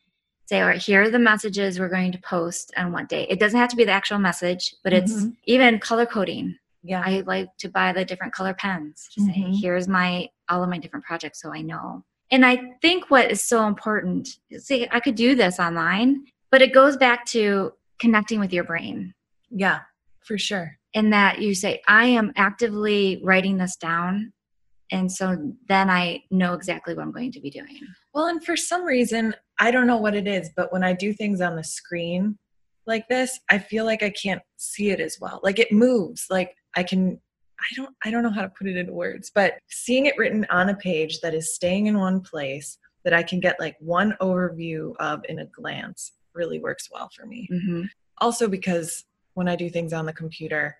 say 0.45 0.61
all 0.61 0.67
right 0.67 0.81
here 0.81 1.03
are 1.03 1.09
the 1.09 1.19
messages 1.19 1.79
we're 1.79 1.89
going 1.89 2.11
to 2.11 2.19
post 2.19 2.73
on 2.77 2.91
what 2.91 3.09
day. 3.09 3.27
It 3.29 3.39
doesn't 3.39 3.59
have 3.59 3.69
to 3.69 3.75
be 3.75 3.85
the 3.85 3.91
actual 3.91 4.19
message 4.19 4.73
but 4.83 4.93
it's 4.93 5.13
mm-hmm. 5.13 5.29
even 5.45 5.79
color 5.79 6.05
coding 6.05 6.57
yeah. 6.87 7.03
I 7.05 7.21
like 7.25 7.49
to 7.59 7.69
buy 7.69 7.91
the 7.91 8.05
different 8.05 8.33
color 8.33 8.53
pens 8.53 9.09
to 9.13 9.21
mm-hmm. 9.21 9.31
say 9.31 9.59
here's 9.59 9.87
my 9.87 10.29
all 10.49 10.63
of 10.63 10.69
my 10.69 10.77
different 10.77 11.05
projects 11.05 11.41
so 11.41 11.53
i 11.53 11.61
know. 11.61 12.03
And 12.31 12.45
i 12.45 12.59
think 12.81 13.09
what 13.09 13.31
is 13.31 13.41
so 13.41 13.67
important 13.67 14.29
see 14.57 14.87
i 14.91 14.99
could 14.99 15.15
do 15.15 15.35
this 15.35 15.59
online 15.59 16.25
but 16.51 16.61
it 16.61 16.73
goes 16.73 16.95
back 16.97 17.25
to 17.27 17.73
connecting 17.99 18.39
with 18.39 18.53
your 18.53 18.63
brain. 18.63 19.13
Yeah 19.49 19.81
for 20.21 20.37
sure. 20.37 20.77
In 20.93 21.09
that 21.11 21.41
you 21.41 21.53
say 21.53 21.81
i 21.87 22.05
am 22.05 22.31
actively 22.35 23.21
writing 23.23 23.57
this 23.57 23.75
down 23.75 24.33
and 24.89 25.11
so 25.11 25.53
then 25.67 25.89
i 25.89 26.23
know 26.31 26.53
exactly 26.53 26.93
what 26.93 27.03
i'm 27.03 27.11
going 27.11 27.31
to 27.33 27.41
be 27.41 27.49
doing. 27.49 27.79
Well 28.13 28.27
and 28.27 28.43
for 28.43 28.55
some 28.55 28.83
reason 28.85 29.35
i 29.59 29.71
don't 29.71 29.87
know 29.87 29.97
what 29.97 30.15
it 30.15 30.27
is 30.27 30.49
but 30.55 30.71
when 30.71 30.83
i 30.83 30.93
do 30.93 31.13
things 31.13 31.41
on 31.41 31.55
the 31.55 31.63
screen 31.63 32.37
like 32.85 33.07
this 33.09 33.39
i 33.49 33.57
feel 33.57 33.83
like 33.85 34.01
i 34.01 34.09
can't 34.09 34.41
see 34.57 34.89
it 34.89 34.99
as 34.99 35.17
well. 35.19 35.39
Like 35.43 35.59
it 35.59 35.71
moves. 35.71 36.27
Like 36.29 36.55
i 36.77 36.83
can 36.83 37.19
i 37.59 37.75
don't 37.75 37.93
i 38.03 38.11
don't 38.11 38.23
know 38.23 38.31
how 38.31 38.41
to 38.41 38.49
put 38.49 38.67
it 38.67 38.77
into 38.77 38.93
words 38.93 39.31
but 39.33 39.55
seeing 39.67 40.05
it 40.05 40.17
written 40.17 40.45
on 40.49 40.69
a 40.69 40.75
page 40.75 41.19
that 41.19 41.33
is 41.33 41.53
staying 41.53 41.87
in 41.87 41.97
one 41.97 42.21
place 42.21 42.77
that 43.03 43.13
i 43.13 43.21
can 43.21 43.39
get 43.39 43.59
like 43.59 43.75
one 43.79 44.15
overview 44.21 44.95
of 44.99 45.21
in 45.27 45.39
a 45.39 45.45
glance 45.45 46.13
really 46.33 46.59
works 46.59 46.89
well 46.93 47.09
for 47.15 47.25
me 47.25 47.49
mm-hmm. 47.51 47.83
also 48.19 48.47
because 48.47 49.05
when 49.33 49.47
i 49.47 49.55
do 49.55 49.69
things 49.69 49.93
on 49.93 50.05
the 50.05 50.13
computer 50.13 50.75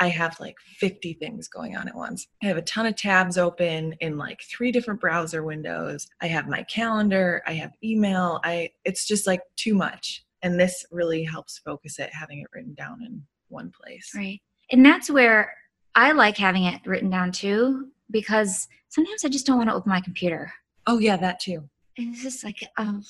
I 0.00 0.08
have 0.08 0.40
like 0.40 0.56
50 0.58 1.12
things 1.12 1.46
going 1.46 1.76
on 1.76 1.86
at 1.86 1.94
once. 1.94 2.26
I 2.42 2.46
have 2.46 2.56
a 2.56 2.62
ton 2.62 2.86
of 2.86 2.96
tabs 2.96 3.38
open 3.38 3.92
in 4.00 4.16
like 4.16 4.40
three 4.42 4.72
different 4.72 5.00
browser 5.00 5.44
windows. 5.44 6.08
I 6.20 6.26
have 6.26 6.48
my 6.48 6.64
calendar, 6.64 7.42
I 7.46 7.52
have 7.52 7.72
email. 7.84 8.40
I 8.42 8.70
it's 8.84 9.06
just 9.06 9.28
like 9.28 9.42
too 9.54 9.74
much 9.74 10.24
and 10.42 10.58
this 10.58 10.84
really 10.90 11.22
helps 11.22 11.58
focus 11.58 11.98
it 11.98 12.10
having 12.12 12.40
it 12.40 12.48
written 12.52 12.74
down 12.74 13.02
in 13.02 13.22
one 13.48 13.70
place 13.70 14.10
right 14.14 14.40
and 14.72 14.84
that's 14.84 15.10
where 15.10 15.52
i 15.94 16.12
like 16.12 16.36
having 16.36 16.64
it 16.64 16.80
written 16.84 17.10
down 17.10 17.30
too 17.30 17.88
because 18.10 18.68
sometimes 18.88 19.24
i 19.24 19.28
just 19.28 19.46
don't 19.46 19.58
want 19.58 19.68
to 19.68 19.74
open 19.74 19.90
my 19.90 20.00
computer 20.00 20.52
oh 20.86 20.98
yeah 20.98 21.16
that 21.16 21.38
too 21.38 21.68
and 21.98 22.14
it's 22.14 22.22
just 22.22 22.42
like 22.44 22.58
um 22.78 23.02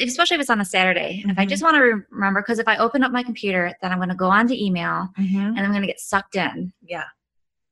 especially 0.00 0.34
if 0.34 0.40
it's 0.40 0.50
on 0.50 0.60
a 0.60 0.64
saturday 0.64 1.20
mm-hmm. 1.20 1.30
if 1.30 1.38
i 1.38 1.42
mm-hmm. 1.42 1.50
just 1.50 1.62
want 1.62 1.74
to 1.74 2.02
remember 2.10 2.42
because 2.42 2.58
if 2.58 2.68
i 2.68 2.76
open 2.76 3.02
up 3.02 3.12
my 3.12 3.22
computer 3.22 3.72
then 3.80 3.92
i'm 3.92 3.98
going 3.98 4.08
to 4.08 4.14
go 4.14 4.28
on 4.28 4.46
to 4.46 4.62
email 4.62 5.08
mm-hmm. 5.18 5.38
and 5.38 5.60
i'm 5.60 5.70
going 5.70 5.82
to 5.82 5.86
get 5.86 6.00
sucked 6.00 6.36
in 6.36 6.72
yeah 6.82 7.04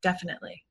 definitely 0.01 0.63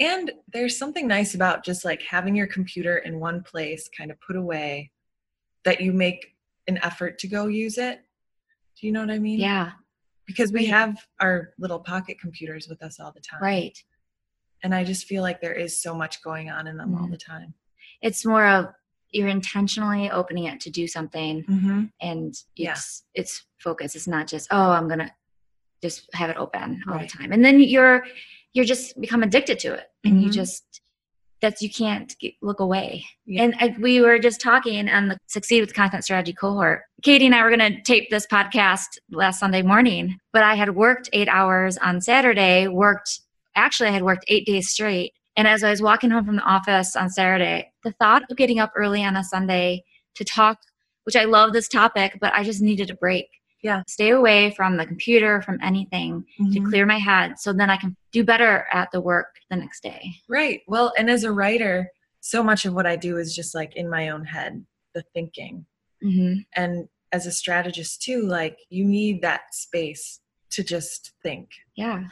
And 0.00 0.30
there's 0.52 0.78
something 0.78 1.06
nice 1.06 1.34
about 1.34 1.64
just 1.64 1.84
like 1.84 2.02
having 2.02 2.36
your 2.36 2.46
computer 2.46 2.98
in 2.98 3.18
one 3.18 3.42
place, 3.42 3.88
kind 3.96 4.10
of 4.10 4.20
put 4.20 4.36
away, 4.36 4.90
that 5.64 5.80
you 5.80 5.92
make 5.92 6.36
an 6.68 6.78
effort 6.82 7.18
to 7.18 7.28
go 7.28 7.46
use 7.46 7.78
it. 7.78 8.00
Do 8.80 8.86
you 8.86 8.92
know 8.92 9.00
what 9.00 9.10
I 9.10 9.18
mean? 9.18 9.40
Yeah. 9.40 9.72
Because 10.28 10.52
we 10.52 10.66
have 10.66 10.96
our 11.18 11.54
little 11.58 11.80
pocket 11.80 12.20
computers 12.20 12.68
with 12.68 12.82
us 12.82 13.00
all 13.00 13.10
the 13.12 13.20
time. 13.20 13.40
Right. 13.42 13.76
And 14.62 14.72
I 14.74 14.84
just 14.84 15.06
feel 15.06 15.22
like 15.22 15.40
there 15.40 15.54
is 15.54 15.80
so 15.82 15.94
much 15.94 16.22
going 16.22 16.50
on 16.50 16.66
in 16.68 16.76
them 16.76 16.94
all 16.94 17.06
Mhm. 17.08 17.12
the 17.12 17.16
time. 17.16 17.54
It's 18.02 18.24
more 18.24 18.46
of 18.46 18.66
you're 19.10 19.28
intentionally 19.28 20.10
opening 20.10 20.44
it 20.44 20.60
to 20.60 20.70
do 20.70 20.86
something 20.86 21.42
Mm-hmm. 21.44 21.84
and 22.02 22.34
Yeah. 22.56 22.72
it's 22.72 23.04
it's 23.14 23.46
focus. 23.58 23.96
It's 23.96 24.06
not 24.06 24.26
just, 24.28 24.48
oh, 24.50 24.70
I'm 24.70 24.86
gonna 24.86 25.10
just 25.82 26.08
have 26.14 26.28
it 26.28 26.36
open 26.36 26.82
all 26.86 26.94
Right. 26.94 27.10
the 27.10 27.16
time. 27.18 27.32
And 27.32 27.42
then 27.44 27.58
you're 27.60 28.06
you're 28.52 28.64
just 28.66 29.00
become 29.00 29.22
addicted 29.22 29.58
to 29.60 29.72
it. 29.74 29.90
And 30.04 30.22
you 30.22 30.28
Mhm. 30.28 30.34
just 30.34 30.80
that's 31.40 31.62
you 31.62 31.70
can't 31.70 32.14
get, 32.18 32.34
look 32.42 32.60
away. 32.60 33.04
Yeah. 33.26 33.44
And 33.44 33.54
I, 33.60 33.76
we 33.78 34.00
were 34.00 34.18
just 34.18 34.40
talking 34.40 34.88
on 34.88 35.08
the 35.08 35.18
Succeed 35.26 35.60
with 35.60 35.74
Content 35.74 36.04
Strategy 36.04 36.32
cohort. 36.32 36.82
Katie 37.02 37.26
and 37.26 37.34
I 37.34 37.42
were 37.42 37.56
going 37.56 37.72
to 37.72 37.82
tape 37.82 38.10
this 38.10 38.26
podcast 38.26 38.98
last 39.10 39.38
Sunday 39.38 39.62
morning, 39.62 40.18
but 40.32 40.42
I 40.42 40.54
had 40.54 40.74
worked 40.74 41.08
eight 41.12 41.28
hours 41.28 41.76
on 41.78 42.00
Saturday, 42.00 42.68
worked, 42.68 43.20
actually, 43.54 43.90
I 43.90 43.92
had 43.92 44.02
worked 44.02 44.24
eight 44.28 44.46
days 44.46 44.70
straight. 44.70 45.12
And 45.36 45.46
as 45.46 45.62
I 45.62 45.70
was 45.70 45.80
walking 45.80 46.10
home 46.10 46.24
from 46.24 46.36
the 46.36 46.42
office 46.42 46.96
on 46.96 47.10
Saturday, 47.10 47.70
the 47.84 47.92
thought 47.92 48.22
of 48.28 48.36
getting 48.36 48.58
up 48.58 48.72
early 48.74 49.04
on 49.04 49.14
a 49.14 49.22
Sunday 49.22 49.84
to 50.16 50.24
talk, 50.24 50.58
which 51.04 51.14
I 51.14 51.24
love 51.24 51.52
this 51.52 51.68
topic, 51.68 52.18
but 52.20 52.32
I 52.34 52.42
just 52.42 52.60
needed 52.60 52.90
a 52.90 52.94
break. 52.94 53.26
Yeah. 53.62 53.82
Stay 53.88 54.10
away 54.10 54.52
from 54.52 54.76
the 54.76 54.86
computer, 54.86 55.42
from 55.42 55.58
anything 55.62 56.24
to 56.36 56.60
Mhm. 56.60 56.68
clear 56.68 56.86
my 56.86 56.98
head 56.98 57.38
so 57.38 57.52
then 57.52 57.70
I 57.70 57.76
can 57.76 57.96
do 58.12 58.22
better 58.24 58.66
at 58.72 58.90
the 58.92 59.00
work 59.00 59.36
the 59.50 59.56
next 59.56 59.82
day. 59.82 60.14
Right. 60.28 60.62
Well, 60.68 60.92
and 60.96 61.10
as 61.10 61.24
a 61.24 61.32
writer, 61.32 61.90
so 62.20 62.42
much 62.42 62.64
of 62.64 62.74
what 62.74 62.86
I 62.86 62.96
do 62.96 63.16
is 63.18 63.34
just 63.34 63.54
like 63.54 63.74
in 63.76 63.88
my 63.90 64.10
own 64.10 64.24
head, 64.24 64.64
the 64.94 65.02
thinking. 65.14 65.66
hmm 66.02 66.34
And 66.54 66.88
as 67.12 67.26
a 67.26 67.32
strategist 67.32 68.02
too, 68.02 68.22
like 68.22 68.58
you 68.70 68.84
need 68.84 69.22
that 69.22 69.54
space 69.54 70.20
to 70.50 70.62
just 70.62 71.12
think. 71.22 71.50
Yeah. 71.74 72.04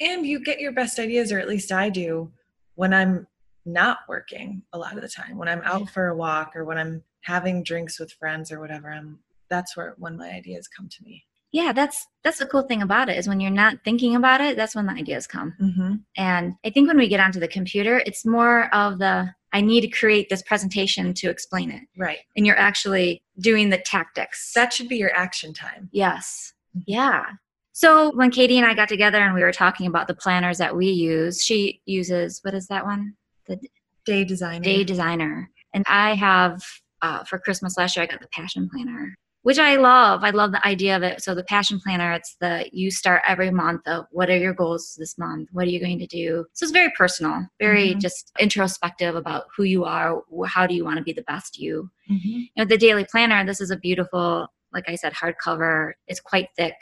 And 0.00 0.24
you 0.26 0.40
get 0.42 0.60
your 0.60 0.72
best 0.72 0.98
ideas, 0.98 1.30
or 1.30 1.38
at 1.38 1.48
least 1.48 1.70
I 1.72 1.90
do, 1.90 2.32
when 2.74 2.94
I'm 2.94 3.26
not 3.66 3.98
working 4.08 4.62
a 4.72 4.78
lot 4.78 4.94
of 4.96 5.02
the 5.02 5.08
time. 5.08 5.36
When 5.36 5.48
I'm 5.48 5.60
out 5.62 5.80
Yeah. 5.80 5.86
for 5.88 6.08
a 6.08 6.16
walk 6.16 6.56
or 6.56 6.64
when 6.64 6.78
I'm 6.78 7.04
having 7.22 7.62
drinks 7.62 8.00
with 8.00 8.12
friends 8.12 8.50
or 8.50 8.58
whatever, 8.60 8.90
I'm 8.90 9.18
that's 9.50 9.76
where 9.76 9.94
when 9.98 10.16
my 10.16 10.30
ideas 10.30 10.68
come 10.68 10.88
to 10.88 11.02
me. 11.04 11.24
yeah 11.52 11.72
that's 11.72 12.06
that's 12.24 12.38
the 12.38 12.46
cool 12.46 12.62
thing 12.62 12.80
about 12.82 13.08
it 13.08 13.18
is 13.18 13.26
when 13.28 13.40
you're 13.40 13.50
not 13.50 13.74
thinking 13.84 14.14
about 14.16 14.40
it 14.40 14.56
that's 14.56 14.74
when 14.76 14.86
the 14.86 14.92
ideas 14.92 15.26
come 15.26 15.54
Mm-hmm. 15.60 15.94
and 16.16 16.54
i 16.64 16.70
think 16.70 16.86
when 16.88 16.96
we 16.98 17.08
get 17.08 17.20
onto 17.20 17.40
the 17.40 17.48
computer 17.48 18.00
it's 18.06 18.24
more 18.24 18.72
of 18.74 18.98
the 18.98 19.28
i 19.52 19.60
need 19.60 19.80
to 19.82 19.88
create 19.88 20.28
this 20.30 20.42
presentation 20.42 21.12
to 21.14 21.28
explain 21.28 21.70
it 21.70 21.82
Right. 21.98 22.18
and 22.36 22.46
you're 22.46 22.58
actually 22.70 23.22
doing 23.40 23.70
the 23.70 23.78
tactics 23.78 24.52
That 24.54 24.72
should 24.72 24.88
be 24.88 24.96
your 24.96 25.14
action 25.16 25.52
time. 25.52 25.88
yes 25.92 26.52
yeah 26.86 27.24
so 27.72 28.14
when 28.14 28.30
katie 28.30 28.58
and 28.58 28.66
i 28.66 28.74
got 28.74 28.88
together 28.88 29.18
and 29.18 29.34
we 29.34 29.42
were 29.42 29.52
talking 29.64 29.86
about 29.88 30.06
the 30.06 30.14
planners 30.14 30.58
that 30.58 30.76
we 30.76 30.86
use 30.90 31.42
she 31.42 31.80
uses 31.84 32.38
what 32.44 32.54
is 32.54 32.66
that 32.68 32.84
one 32.84 33.14
the 33.46 33.58
Day 34.06 34.24
designer. 34.24 34.62
day 34.64 34.82
designer 34.84 35.50
and 35.74 35.84
i 35.88 36.14
have 36.14 36.62
uh, 37.02 37.24
for 37.24 37.38
christmas 37.38 37.76
last 37.76 37.96
year 37.96 38.04
i 38.04 38.06
got 38.06 38.20
the 38.20 38.28
passion 38.32 38.68
planner 38.72 39.14
which 39.42 39.58
i 39.58 39.76
love. 39.76 40.22
I 40.22 40.30
love 40.30 40.52
the 40.52 40.66
idea 40.66 40.96
of 40.96 41.02
it. 41.02 41.22
So 41.22 41.34
the 41.34 41.44
passion 41.44 41.80
planner 41.80 42.12
it's 42.12 42.36
the 42.40 42.68
you 42.72 42.90
start 42.90 43.22
every 43.26 43.50
month 43.50 43.82
of 43.86 44.06
what 44.10 44.28
are 44.30 44.36
your 44.36 44.52
goals 44.54 44.96
this 44.98 45.16
month? 45.18 45.48
What 45.52 45.66
are 45.66 45.70
you 45.70 45.80
going 45.80 45.98
to 46.00 46.06
do? 46.06 46.44
So 46.52 46.64
it's 46.64 46.72
very 46.72 46.92
personal 46.96 47.46
very 47.58 47.94
Mhm. 47.94 48.00
just 48.00 48.32
introspective 48.38 49.14
about 49.16 49.44
who 49.56 49.64
you 49.64 49.84
are 49.84 50.22
how 50.46 50.66
do 50.66 50.74
you 50.74 50.84
want 50.84 50.98
to 50.98 51.02
be 51.04 51.12
the 51.12 51.22
best 51.22 51.58
you? 51.58 51.90
Mhm. 52.10 52.24
you 52.24 52.48
know 52.56 52.64
the 52.64 52.78
daily 52.78 53.04
planner 53.04 53.44
this 53.44 53.60
is 53.60 53.70
a 53.70 53.76
beautiful 53.76 54.48
like 54.72 54.88
i 54.88 54.94
said 54.94 55.12
hardcover. 55.14 55.92
It's 56.06 56.20
quite 56.20 56.48
thick. 56.56 56.74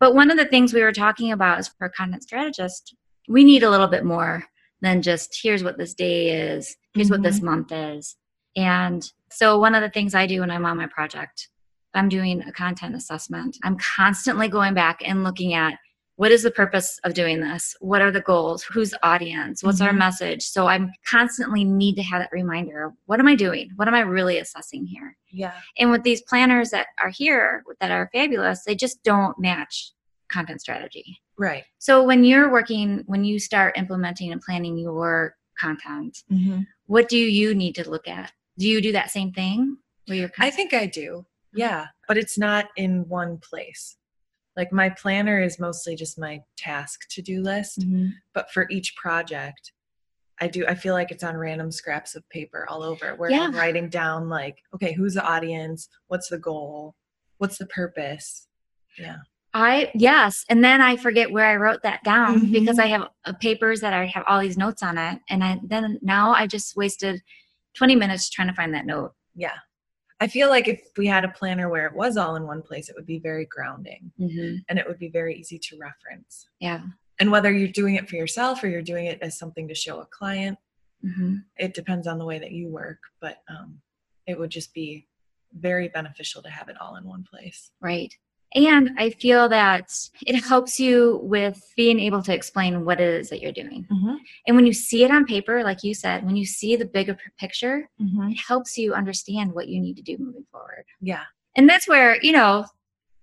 But 0.00 0.14
one 0.14 0.30
of 0.30 0.36
the 0.36 0.44
things 0.46 0.72
we 0.74 0.82
were 0.82 0.92
talking 0.92 1.30
about 1.32 1.58
is 1.60 1.68
for 1.68 1.86
a 1.86 1.90
content 1.90 2.22
strategist 2.24 2.94
we 3.28 3.44
need 3.44 3.62
a 3.62 3.70
little 3.70 3.86
bit 3.86 4.04
more 4.04 4.44
than 4.80 5.00
just 5.00 5.38
here's 5.42 5.62
what 5.62 5.78
this 5.78 5.94
day 5.94 6.30
is. 6.30 6.76
Here's 6.94 7.08
what 7.10 7.22
this 7.22 7.40
month 7.40 7.70
is. 7.70 8.16
And 8.56 9.00
so 9.30 9.58
one 9.58 9.74
of 9.76 9.80
the 9.82 9.88
things 9.90 10.14
i 10.14 10.26
do 10.26 10.40
when 10.40 10.50
i'm 10.50 10.66
on 10.66 10.76
my 10.76 10.86
project 10.86 11.48
i'm 11.94 12.08
doing 12.08 12.42
a 12.42 12.52
content 12.52 12.94
assessment 12.94 13.56
i'm 13.64 13.76
constantly 13.78 14.48
going 14.48 14.74
back 14.74 15.00
and 15.04 15.24
looking 15.24 15.54
at 15.54 15.74
what 16.16 16.30
is 16.30 16.42
the 16.42 16.50
purpose 16.50 17.00
of 17.04 17.14
doing 17.14 17.40
this 17.40 17.74
what 17.80 18.02
are 18.02 18.10
the 18.10 18.20
goals 18.20 18.62
Whose 18.64 18.94
audience 19.02 19.62
what's 19.62 19.80
our 19.80 19.92
Mhm. 19.92 19.98
message 19.98 20.42
so 20.42 20.66
i'm 20.66 20.90
constantly 21.08 21.64
need 21.64 21.96
to 21.96 22.02
have 22.02 22.20
that 22.22 22.30
reminder 22.32 22.92
what 23.06 23.18
am 23.20 23.26
i 23.28 23.34
doing 23.34 23.70
what 23.76 23.88
am 23.88 23.94
i 23.94 24.00
really 24.00 24.38
assessing 24.38 24.86
here 24.86 25.16
Yeah. 25.30 25.54
and 25.78 25.90
with 25.90 26.02
these 26.02 26.22
planners 26.22 26.70
that 26.70 26.88
are 27.02 27.08
here 27.10 27.64
that 27.80 27.90
are 27.90 28.10
fabulous 28.12 28.64
they 28.64 28.74
just 28.74 29.02
don't 29.02 29.38
match 29.38 29.92
content 30.28 30.60
strategy 30.60 31.20
Right. 31.38 31.64
so 31.78 32.02
when 32.04 32.24
you're 32.24 32.50
working 32.50 33.02
when 33.06 33.24
you 33.24 33.38
start 33.38 33.76
implementing 33.76 34.32
and 34.32 34.40
planning 34.40 34.76
your 34.78 35.36
content 35.58 36.18
Mm-hmm. 36.30 36.60
what 36.86 37.08
do 37.08 37.18
you 37.18 37.54
need 37.54 37.74
to 37.76 37.88
look 37.88 38.06
at 38.08 38.32
do 38.58 38.68
you 38.68 38.80
do 38.82 38.92
that 38.92 39.10
same 39.10 39.32
thing 39.32 39.78
where 40.06 40.18
you're 40.18 40.30
I 40.38 40.50
think 40.50 40.74
I 40.74 40.86
do. 40.86 41.24
Yeah. 41.52 41.86
But 42.08 42.18
it's 42.18 42.38
not 42.38 42.66
in 42.76 43.08
one 43.08 43.38
place. 43.38 43.96
Like 44.56 44.72
my 44.72 44.90
planner 44.90 45.40
is 45.42 45.58
mostly 45.58 45.96
just 45.96 46.18
my 46.18 46.42
task 46.56 47.08
to 47.10 47.22
do 47.22 47.40
list. 47.42 47.80
Mhm. 47.80 48.12
But 48.34 48.50
for 48.50 48.66
each 48.70 48.94
project, 48.96 49.72
I 50.40 50.48
do, 50.48 50.66
I 50.66 50.74
feel 50.74 50.94
like 50.94 51.10
it's 51.10 51.22
on 51.24 51.36
random 51.36 51.70
scraps 51.70 52.14
of 52.14 52.28
paper 52.28 52.66
all 52.68 52.82
over 52.82 53.14
where 53.14 53.30
I'm 53.30 53.54
writing 53.54 53.88
down, 53.88 54.28
like, 54.28 54.58
okay, 54.74 54.92
who's 54.92 55.14
the 55.14 55.24
audience? 55.24 55.88
What's 56.08 56.28
the 56.28 56.38
goal? 56.38 56.94
What's 57.38 57.58
the 57.58 57.66
purpose? 57.66 58.48
Yeah. 58.98 59.18
I 59.54 59.90
yes, 59.94 60.44
and 60.48 60.64
then 60.64 60.80
I 60.80 60.96
forget 60.96 61.30
where 61.30 61.44
I 61.44 61.56
wrote 61.56 61.82
that 61.82 62.02
down 62.04 62.40
Mhm. 62.40 62.52
because 62.52 62.78
I 62.78 62.86
have 62.86 63.08
uh, 63.26 63.34
papers 63.34 63.80
that 63.82 63.92
I 63.92 64.06
have 64.06 64.24
all 64.26 64.40
these 64.40 64.56
notes 64.56 64.82
on 64.82 64.96
it, 64.96 65.20
and 65.28 65.44
I 65.44 65.60
then 65.62 65.98
now 66.00 66.32
I 66.32 66.46
just 66.46 66.74
wasted 66.74 67.22
twenty 67.74 67.94
minutes 67.94 68.30
trying 68.30 68.48
to 68.48 68.54
find 68.54 68.72
that 68.74 68.86
note. 68.86 69.12
Yeah. 69.34 69.56
I 70.22 70.28
feel 70.28 70.48
like 70.48 70.68
if 70.68 70.80
we 70.96 71.08
had 71.08 71.24
a 71.24 71.28
planner 71.38 71.68
where 71.68 71.86
it 71.86 71.94
was 71.94 72.16
all 72.16 72.36
in 72.36 72.46
one 72.46 72.62
place, 72.62 72.88
it 72.88 72.94
would 72.96 73.06
be 73.06 73.18
very 73.18 73.46
grounding 73.46 74.12
Mm-hmm. 74.20 74.56
and 74.68 74.78
it 74.78 74.86
would 74.86 75.00
be 75.00 75.08
very 75.08 75.34
easy 75.34 75.58
to 75.58 75.76
reference. 75.78 76.46
Yeah. 76.60 76.82
And 77.18 77.32
whether 77.32 77.50
you're 77.52 77.68
doing 77.82 77.96
it 77.96 78.08
for 78.08 78.14
yourself 78.14 78.62
or 78.62 78.68
you're 78.68 78.82
doing 78.82 79.06
it 79.06 79.18
as 79.20 79.36
something 79.36 79.66
to 79.66 79.74
show 79.74 80.00
a 80.00 80.06
client, 80.06 80.58
hmm 81.02 81.38
it 81.56 81.74
depends 81.74 82.06
on 82.06 82.18
the 82.18 82.24
way 82.24 82.38
that 82.38 82.52
you 82.52 82.68
work, 82.68 83.00
but 83.20 83.38
um, 83.48 83.80
it 84.28 84.38
would 84.38 84.50
just 84.50 84.72
be 84.72 85.08
very 85.58 85.88
beneficial 85.88 86.40
to 86.42 86.48
have 86.50 86.68
it 86.68 86.76
all 86.80 86.94
in 86.96 87.04
one 87.04 87.24
place. 87.24 87.72
Right. 87.80 88.14
And 88.54 88.90
I 88.98 89.10
feel 89.10 89.48
that 89.48 89.90
it 90.26 90.42
helps 90.44 90.78
you 90.78 91.20
with 91.22 91.58
being 91.76 91.98
able 91.98 92.22
to 92.22 92.34
explain 92.34 92.84
what 92.84 93.00
it 93.00 93.08
is 93.20 93.30
that 93.30 93.40
you're 93.40 93.52
doing. 93.52 93.86
Mm-hmm. 93.90 94.14
And 94.46 94.56
when 94.56 94.66
you 94.66 94.72
see 94.74 95.04
it 95.04 95.10
on 95.10 95.24
paper, 95.24 95.62
like 95.64 95.82
you 95.82 95.94
said, 95.94 96.24
when 96.26 96.36
you 96.36 96.44
see 96.44 96.76
the 96.76 96.84
bigger 96.84 97.16
picture, 97.38 97.88
Mm-hmm. 98.00 98.30
it 98.32 98.38
helps 98.46 98.76
you 98.76 98.92
understand 98.94 99.52
what 99.52 99.68
you 99.68 99.80
need 99.80 99.96
to 99.96 100.02
do 100.02 100.18
moving 100.18 100.44
forward. 100.50 100.84
Yeah. 101.00 101.22
And 101.56 101.68
that's 101.68 101.88
where, 101.88 102.20
you 102.22 102.32
know, 102.32 102.66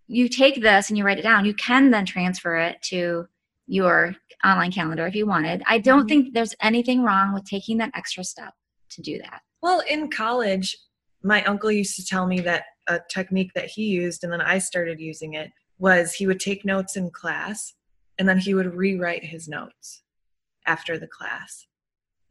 you 0.08 0.30
take 0.30 0.62
this 0.62 0.90
and 0.90 0.98
you 0.98 1.04
write 1.04 1.20
it 1.20 1.24
down. 1.24 1.46
You 1.46 1.54
can 1.54 1.92
then 1.92 2.06
transfer 2.06 2.56
it 2.58 2.82
to 2.84 3.28
your 3.68 4.16
online 4.44 4.72
calendar 4.72 5.06
if 5.06 5.14
you 5.16 5.28
wanted. 5.28 5.62
I 5.68 5.78
don't 5.78 6.06
Mhm. 6.06 6.10
think 6.10 6.34
there's 6.34 6.56
anything 6.62 7.04
wrong 7.04 7.34
with 7.34 7.46
taking 7.46 7.78
that 7.78 7.92
extra 7.94 8.24
step 8.24 8.54
to 8.92 9.02
do 9.04 9.20
that. 9.20 9.42
Well, 9.62 9.82
in 9.88 10.10
college, 10.10 10.76
my 11.22 11.44
uncle 11.44 11.70
used 11.72 11.96
to 11.98 12.06
tell 12.06 12.26
me 12.26 12.40
that 12.42 12.64
a 12.89 13.00
technique 13.10 13.53
that 13.53 13.69
he 13.69 13.84
used, 13.84 14.24
and 14.24 14.34
then 14.34 14.41
I 14.41 14.58
started 14.58 15.00
using 15.00 15.36
it, 15.36 15.51
was 15.77 16.13
he 16.13 16.27
would 16.27 16.39
take 16.39 16.65
notes 16.65 16.98
in 16.98 17.10
class 17.10 17.74
and 18.19 18.27
then 18.27 18.38
he 18.38 18.53
would 18.53 18.75
rewrite 18.75 19.24
his 19.24 19.48
notes 19.48 20.03
after 20.67 21.00
the 21.00 21.08
class. 21.08 21.65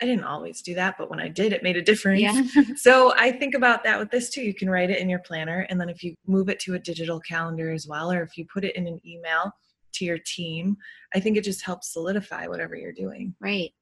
I 0.01 0.05
didn't 0.05 0.25
always 0.25 0.63
do 0.63 0.75
that, 0.75 0.97
but 0.97 1.11
when 1.11 1.19
I 1.19 1.29
did, 1.29 1.53
it 1.53 1.65
made 1.65 1.77
a 1.77 1.83
difference. 1.83 2.21
Yeah. 2.21 2.43
So 2.77 3.15
I 3.17 3.33
think 3.33 3.55
about 3.55 3.83
that 3.85 3.99
with 3.99 4.11
this 4.11 4.31
too. 4.31 4.43
You 4.43 4.55
can 4.55 4.71
write 4.71 4.91
it 4.91 5.01
in 5.01 5.09
your 5.09 5.19
planner, 5.21 5.67
and 5.71 5.81
then 5.81 5.89
if 5.89 6.05
you 6.05 6.15
move 6.27 6.49
it 6.49 6.61
to 6.61 6.75
a 6.75 6.79
digital 6.79 7.19
calendar 7.19 7.73
as 7.73 7.89
well, 7.89 8.13
or 8.13 8.23
if 8.23 8.37
you 8.37 8.47
put 8.53 8.65
it 8.65 8.77
in 8.77 8.87
an 8.87 9.01
email 9.05 9.51
to 9.95 10.05
your 10.05 10.19
team, 10.19 10.77
I 11.15 11.21
think 11.21 11.37
it 11.37 11.43
just 11.43 11.65
helps 11.65 11.93
solidify 11.93 12.47
whatever 12.47 12.77
you're 12.77 12.93
doing. 12.93 13.35
Right. 13.41 13.73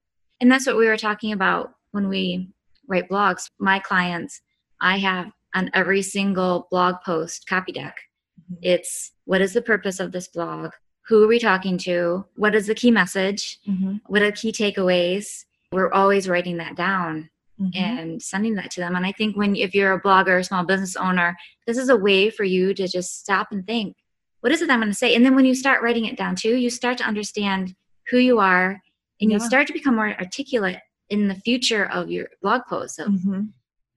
And 0.40 0.50
that's 0.50 0.66
what 0.66 0.76
we 0.76 0.86
were 0.86 0.96
talking 0.96 1.32
about 1.32 1.74
when 1.90 2.08
we 2.08 2.48
write 2.86 3.08
blogs. 3.08 3.50
My 3.58 3.78
clients, 3.78 4.40
I 4.80 4.98
have 4.98 5.32
on 5.56 5.70
every 5.74 6.02
single 6.02 6.68
blog 6.70 6.96
post 7.04 7.48
copy 7.48 7.72
deck. 7.72 7.96
Mhm. 8.52 8.58
It's 8.62 9.12
what 9.24 9.40
is 9.40 9.54
the 9.54 9.62
purpose 9.62 9.98
of 9.98 10.12
this 10.12 10.28
blog? 10.28 10.70
Who 11.08 11.24
are 11.24 11.26
we 11.26 11.38
talking 11.38 11.78
to? 11.78 12.26
What 12.36 12.54
is 12.54 12.66
the 12.66 12.74
key 12.74 12.90
message? 12.90 13.58
What 14.06 14.22
are 14.22 14.30
key 14.30 14.52
takeaways? 14.52 15.44
We're 15.72 15.92
always 15.92 16.28
writing 16.28 16.58
that 16.58 16.76
down 16.76 17.30
Mhm. 17.60 17.74
and 17.74 18.22
sending 18.22 18.54
that 18.56 18.70
to 18.72 18.80
them. 18.80 18.94
And 18.94 19.06
I 19.06 19.12
think 19.12 19.36
when 19.36 19.56
if 19.56 19.74
you're 19.74 19.94
a 19.94 20.00
blogger, 20.00 20.38
a 20.38 20.44
small 20.44 20.64
business 20.64 20.94
owner, 20.94 21.36
this 21.66 21.78
is 21.78 21.88
a 21.88 21.96
way 21.96 22.28
for 22.28 22.44
you 22.44 22.74
to 22.74 22.86
just 22.86 23.20
stop 23.20 23.48
and 23.50 23.66
think, 23.66 23.96
what 24.40 24.52
is 24.52 24.60
it 24.60 24.70
I'm 24.70 24.80
going 24.80 24.92
to 24.92 24.94
say? 24.94 25.14
And 25.14 25.24
then 25.24 25.34
when 25.34 25.46
you 25.46 25.54
start 25.54 25.82
writing 25.82 26.04
it 26.04 26.18
down 26.18 26.36
too, 26.36 26.54
you 26.56 26.70
start 26.70 26.98
to 26.98 27.04
understand 27.04 27.74
who 28.10 28.18
you 28.18 28.38
are 28.38 28.82
and 29.20 29.30
yeah. 29.30 29.38
you 29.38 29.40
start 29.40 29.66
to 29.68 29.72
become 29.72 29.96
more 29.96 30.14
articulate 30.18 30.78
in 31.08 31.28
the 31.28 31.34
future 31.36 31.86
of 31.86 32.10
your 32.10 32.28
blog 32.42 32.62
posts. 32.68 32.96
So 32.96 33.08
mm-hmm. 33.08 33.44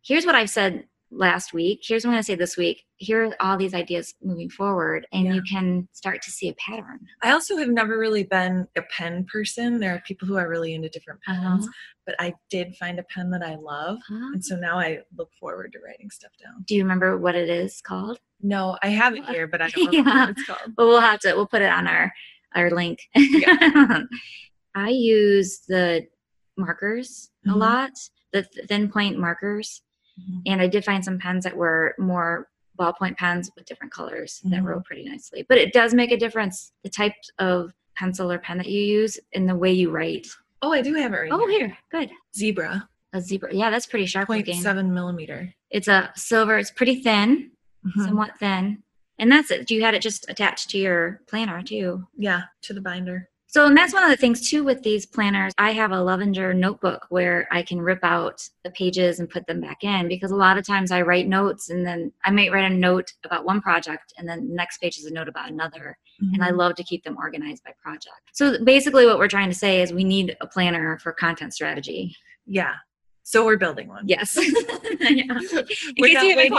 here's 0.04 0.26
what 0.26 0.36
I've 0.36 0.50
said 0.50 0.86
last 1.12 1.54
week. 1.54 1.82
Here's 1.84 2.04
what 2.04 2.10
I'm 2.10 2.14
going 2.16 2.22
to 2.22 2.26
say 2.26 2.36
this 2.36 2.58
week. 2.58 2.84
Here 2.98 3.26
are 3.26 3.36
all 3.40 3.58
these 3.58 3.74
ideas 3.74 4.14
moving 4.22 4.50
forward, 4.50 5.08
and 5.12 5.26
yeah. 5.26 5.34
you 5.34 5.42
can 5.44 5.88
start 5.94 6.22
to 6.24 6.32
see 6.32 6.50
a 6.50 6.54
pattern. 6.54 7.00
I 7.24 7.32
also 7.32 7.58
have 7.58 7.70
never 7.70 7.98
really 7.98 8.24
been 8.24 8.68
a 8.76 8.82
pen 8.96 9.26
person. 9.32 9.80
There 9.80 9.94
are 9.94 10.02
people 10.06 10.28
who 10.28 10.38
are 10.38 10.50
really 10.50 10.74
into 10.74 10.90
different 10.90 11.22
pens, 11.22 11.66
uh-huh. 11.66 11.72
but 12.06 12.16
I 12.20 12.34
did 12.50 12.76
find 12.76 13.00
a 13.00 13.04
pen 13.04 13.32
that 13.32 13.44
I 13.44 13.56
love. 13.56 13.98
Uh-huh. 13.98 14.32
And 14.34 14.44
so 14.44 14.56
now 14.56 14.78
I 14.78 15.00
look 15.18 15.30
forward 15.40 15.74
to 15.74 15.80
writing 15.80 16.10
stuff 16.10 16.32
down. 16.44 16.64
Do 16.66 16.76
you 16.76 16.84
remember 16.84 17.18
what 17.18 17.36
it 17.36 17.50
is 17.50 17.82
called? 17.82 18.20
No, 18.42 18.78
I 18.84 18.90
have 18.90 19.16
it 19.16 19.26
here, 19.26 19.48
but 19.48 19.62
I 19.62 19.70
don't 19.76 19.86
know 19.86 19.92
yeah. 19.92 20.20
what 20.26 20.30
it's 20.30 20.46
called. 20.46 20.76
But 20.76 20.88
we'll 20.88 21.02
have 21.02 21.20
to, 21.22 21.34
we'll 21.34 21.48
put 21.48 21.62
it 21.62 21.72
on 21.72 21.88
our, 21.88 22.12
our 22.56 22.70
link. 22.72 23.00
Yeah. 23.16 24.02
I 24.76 24.90
use 24.90 25.62
the 25.68 26.06
markers 26.58 27.32
mm-hmm. 27.46 27.56
a 27.56 27.58
lot, 27.58 27.92
the 28.32 28.44
thin 28.68 28.90
point 28.90 29.18
markers 29.18 29.82
Mm-hmm. 30.20 30.40
And 30.46 30.62
I 30.62 30.68
did 30.68 30.86
find 30.86 31.04
some 31.04 31.20
pens 31.20 31.44
that 31.44 31.56
were 31.56 31.96
more 31.98 32.50
ballpoint 32.80 33.18
pens 33.18 33.52
with 33.56 33.66
different 33.66 33.94
colors 33.94 34.40
mm-hmm. 34.40 34.56
that 34.56 34.64
wrote 34.64 34.86
pretty 34.86 35.04
nicely. 35.04 35.46
But 35.48 35.58
it 35.58 35.74
does 35.74 35.94
make 35.94 36.12
a 36.12 36.18
difference 36.18 36.72
the 36.84 36.90
type 36.90 37.14
of 37.38 37.74
pencil 37.96 38.32
or 38.32 38.40
pen 38.40 38.58
that 38.58 38.68
you 38.68 38.82
use 38.82 39.20
in 39.34 39.46
the 39.46 39.56
way 39.56 39.72
you 39.72 39.92
write. 39.92 40.28
Oh, 40.62 40.72
I 40.72 40.82
do 40.82 40.94
have 40.96 41.14
it 41.14 41.18
right 41.18 41.32
Oh, 41.32 41.48
here. 41.48 41.68
here. 41.68 41.78
Good. 41.92 42.12
Zebra. 42.36 42.88
A 43.14 43.22
zebra. 43.22 43.54
Yeah, 43.54 43.70
that's 43.70 43.88
pretty 43.88 44.06
sharp 44.06 44.30
0.7 44.30 44.90
millimeter. 44.90 45.54
It's 45.72 45.88
a 45.88 46.12
silver. 46.16 46.58
It's 46.58 46.72
pretty 46.72 47.02
thin, 47.02 47.52
mm-hmm. 47.86 48.06
somewhat 48.06 48.38
thin. 48.40 48.84
And 49.18 49.32
that's 49.32 49.52
it. 49.52 49.70
You 49.70 49.84
had 49.84 49.96
it 49.96 50.02
just 50.02 50.30
attached 50.30 50.70
to 50.72 50.78
your 50.78 51.22
planner 51.28 51.62
too. 51.62 52.08
Yeah, 52.16 52.44
to 52.64 52.74
the 52.74 52.82
binder. 52.82 53.29
So, 53.52 53.66
and 53.66 53.76
that's 53.76 53.96
one 53.96 54.04
of 54.04 54.12
the 54.12 54.16
things 54.16 54.48
too 54.48 54.64
with 54.64 54.84
these 54.84 55.08
planners. 55.08 55.54
I 55.58 55.72
have 55.72 55.92
a 55.92 56.04
Levenger 56.04 56.54
notebook 56.54 57.08
where 57.10 57.48
I 57.52 57.64
can 57.64 57.82
rip 57.82 58.04
out 58.04 58.48
the 58.64 58.70
pages 58.70 59.20
and 59.20 59.28
put 59.28 59.48
them 59.48 59.60
back 59.60 59.84
in 59.84 60.08
because 60.08 60.30
a 60.30 60.36
lot 60.36 60.60
of 60.60 60.68
times 60.68 60.92
I 60.92 61.02
write 61.02 61.28
notes 61.28 61.72
and 61.72 61.84
then 61.84 62.12
I 62.24 62.30
might 62.30 62.52
write 62.52 62.72
a 62.72 62.76
note 62.76 63.12
about 63.24 63.46
one 63.46 63.60
project 63.60 64.14
and 64.20 64.30
then 64.30 64.50
the 64.50 64.54
next 64.54 64.78
page 64.80 65.00
is 65.00 65.06
a 65.06 65.12
note 65.12 65.28
about 65.28 65.50
another. 65.50 65.98
Mm-hmm. 66.22 66.36
And 66.36 66.44
I 66.44 66.50
mm-hmm. 66.50 66.58
love 66.58 66.76
to 66.76 66.84
keep 66.84 67.04
them 67.04 67.18
organized 67.18 67.64
by 67.64 67.72
project. 67.82 68.22
So, 68.34 68.64
basically, 68.64 69.08
what 69.08 69.18
we're 69.18 69.28
trying 69.28 69.50
to 69.50 69.56
say 69.56 69.82
is 69.82 69.92
we 69.92 70.04
need 70.04 70.38
a 70.42 70.48
planner 70.48 71.00
for 71.00 71.12
content 71.12 71.56
strategy. 71.56 72.16
Yeah. 72.46 72.74
So 73.24 73.46
we're 73.46 73.58
building 73.58 73.88
one. 73.88 74.08
Yes. 74.08 74.36
yeah. 75.00 75.24
We're 76.00 76.10
waiting 76.36 76.50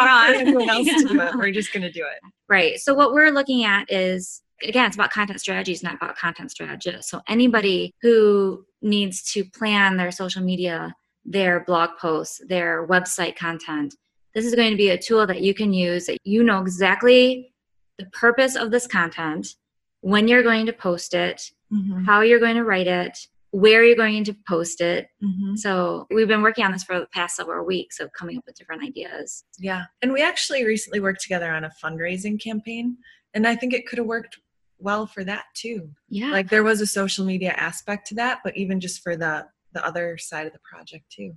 else 0.68 0.86
yeah. 0.86 0.96
to 0.98 1.08
do 1.08 1.20
it. 1.20 1.34
We're 1.34 1.50
just 1.52 1.72
going 1.72 1.82
to 1.82 1.90
do 1.90 2.02
it. 2.02 2.32
Right. 2.48 2.78
So 2.78 2.94
what 2.94 3.12
we're 3.12 3.30
looking 3.30 3.64
at 3.64 3.90
is 3.92 4.42
again, 4.62 4.86
it's 4.86 4.96
about 4.96 5.10
content 5.10 5.40
strategies, 5.40 5.82
not 5.82 5.94
about 5.94 6.16
content 6.16 6.50
strategists. 6.50 7.10
So 7.10 7.20
anybody 7.28 7.92
who 8.02 8.64
needs 8.82 9.22
to 9.32 9.44
plan 9.44 9.96
their 9.96 10.10
social 10.10 10.42
media, 10.42 10.94
their 11.24 11.64
blog 11.64 11.90
posts, 12.00 12.40
their 12.48 12.86
website 12.86 13.36
content, 13.36 13.94
this 14.34 14.44
is 14.44 14.54
going 14.54 14.70
to 14.70 14.76
be 14.76 14.90
a 14.90 14.98
tool 14.98 15.26
that 15.26 15.42
you 15.42 15.54
can 15.54 15.72
use 15.72 16.06
that 16.06 16.18
you 16.24 16.44
know 16.44 16.60
exactly 16.60 17.52
the 17.98 18.06
purpose 18.06 18.56
of 18.56 18.70
this 18.70 18.86
content, 18.86 19.54
when 20.00 20.28
you're 20.28 20.42
going 20.42 20.66
to 20.66 20.72
post 20.72 21.14
it, 21.14 21.50
mm-hmm. 21.72 22.04
how 22.04 22.22
you're 22.22 22.40
going 22.40 22.56
to 22.56 22.64
write 22.64 22.86
it, 22.86 23.18
where 23.50 23.84
you're 23.84 23.96
going 23.96 24.24
to 24.24 24.34
post 24.48 24.80
it. 24.80 25.08
Mm-hmm. 25.22 25.56
So 25.56 26.06
we've 26.10 26.28
been 26.28 26.42
working 26.42 26.64
on 26.64 26.72
this 26.72 26.84
for 26.84 26.98
the 26.98 27.06
past 27.06 27.36
several 27.36 27.66
weeks 27.66 28.00
of 28.00 28.12
coming 28.12 28.38
up 28.38 28.44
with 28.46 28.56
different 28.56 28.82
ideas. 28.82 29.44
Yeah. 29.58 29.84
And 30.00 30.12
we 30.12 30.22
actually 30.22 30.64
recently 30.64 31.00
worked 31.00 31.20
together 31.20 31.50
on 31.50 31.64
a 31.64 31.70
fundraising 31.82 32.40
campaign. 32.40 32.96
And 33.34 33.46
I 33.46 33.56
think 33.56 33.74
it 33.74 33.86
could 33.86 33.98
have 33.98 34.06
worked 34.06 34.38
well 34.80 35.06
for 35.06 35.24
that 35.24 35.44
too. 35.54 35.90
Yeah. 36.08 36.30
Like 36.30 36.48
there 36.48 36.62
was 36.62 36.80
a 36.80 36.86
social 36.86 37.24
media 37.24 37.52
aspect 37.52 38.06
to 38.08 38.14
that, 38.16 38.40
but 38.44 38.56
even 38.56 38.80
just 38.80 39.02
for 39.02 39.16
the 39.16 39.46
the 39.72 39.84
other 39.84 40.18
side 40.18 40.46
of 40.46 40.52
the 40.52 40.58
project 40.60 41.04
too. 41.10 41.34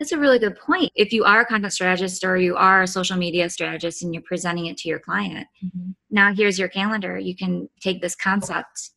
That's 0.00 0.12
a 0.12 0.18
really 0.18 0.38
good 0.38 0.58
point. 0.58 0.90
If 0.94 1.12
you 1.12 1.24
are 1.24 1.42
a 1.42 1.46
content 1.46 1.72
strategist 1.72 2.24
or 2.24 2.36
you 2.36 2.56
are 2.56 2.82
a 2.82 2.86
social 2.86 3.16
media 3.16 3.48
strategist 3.48 4.02
and 4.02 4.12
you're 4.12 4.22
presenting 4.22 4.66
it 4.66 4.76
to 4.78 4.88
your 4.88 4.98
client, 4.98 5.46
mm-hmm. 5.64 5.90
now 6.10 6.34
here's 6.34 6.58
your 6.58 6.68
calendar. 6.68 7.18
You 7.18 7.36
can 7.36 7.68
take 7.80 8.02
this 8.02 8.16
concept 8.16 8.90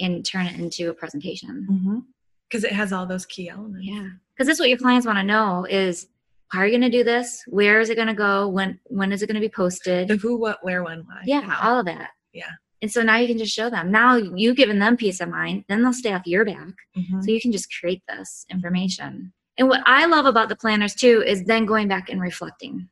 and 0.00 0.24
turn 0.24 0.46
it 0.46 0.58
into 0.58 0.88
a 0.88 0.94
presentation. 0.94 2.04
Because 2.48 2.64
mm-hmm. 2.64 2.72
it 2.72 2.76
has 2.76 2.92
all 2.92 3.04
those 3.04 3.26
key 3.26 3.50
elements. 3.50 3.86
Yeah. 3.86 4.08
Because 4.34 4.46
that's 4.46 4.60
what 4.60 4.68
your 4.68 4.78
clients 4.78 5.06
want 5.06 5.18
to 5.18 5.24
know 5.24 5.66
is 5.68 6.06
how 6.50 6.60
are 6.60 6.66
you 6.66 6.72
going 6.78 6.90
to 6.90 6.96
do 6.96 7.04
this? 7.04 7.42
Where 7.46 7.80
is 7.80 7.90
it 7.90 7.96
going 7.96 8.08
to 8.08 8.14
go? 8.14 8.48
When 8.48 8.80
when 8.84 9.12
is 9.12 9.22
it 9.22 9.26
going 9.26 9.34
to 9.34 9.40
be 9.40 9.50
posted? 9.50 10.08
The 10.08 10.16
who, 10.16 10.38
what, 10.38 10.58
where, 10.62 10.82
when, 10.82 11.00
why. 11.00 11.22
Yeah, 11.26 11.58
all 11.62 11.80
of 11.80 11.86
that. 11.86 12.10
Yeah. 12.32 12.52
And 12.80 12.90
so 12.90 13.02
now 13.02 13.16
you 13.16 13.26
can 13.26 13.38
just 13.38 13.54
show 13.54 13.70
them. 13.70 13.90
Now 13.90 14.16
you've 14.16 14.56
given 14.56 14.78
them 14.78 14.96
peace 14.96 15.20
of 15.20 15.28
mind. 15.28 15.64
Then 15.68 15.82
they'll 15.82 15.92
stay 15.92 16.12
off 16.12 16.26
your 16.26 16.44
back. 16.44 16.74
Mm-hmm. 16.96 17.22
So 17.22 17.30
you 17.30 17.40
can 17.40 17.52
just 17.52 17.68
create 17.78 18.02
this 18.08 18.46
information. 18.50 19.32
And 19.56 19.68
what 19.68 19.82
I 19.84 20.06
love 20.06 20.26
about 20.26 20.48
the 20.48 20.56
planners 20.56 20.94
too 20.94 21.22
is 21.26 21.44
then 21.44 21.66
going 21.66 21.88
back 21.88 22.08
and 22.08 22.20
reflecting. 22.20 22.88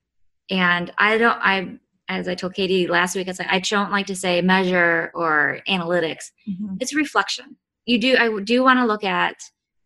And 0.50 0.92
I 0.98 1.18
don't, 1.18 1.38
I, 1.40 1.78
as 2.08 2.28
I 2.28 2.34
told 2.34 2.54
Katie 2.54 2.88
last 2.88 3.14
week, 3.14 3.28
I 3.28 3.32
said, 3.32 3.46
I 3.48 3.60
don't 3.60 3.92
like 3.92 4.06
to 4.06 4.16
say 4.16 4.40
measure 4.42 5.12
or 5.14 5.60
analytics. 5.68 6.30
Mm-hmm. 6.48 6.76
It's 6.80 6.94
reflection. 6.94 7.56
You 7.84 8.00
do, 8.00 8.16
I 8.16 8.42
do 8.42 8.64
want 8.64 8.78
to 8.80 8.86
look 8.86 9.04
at 9.04 9.36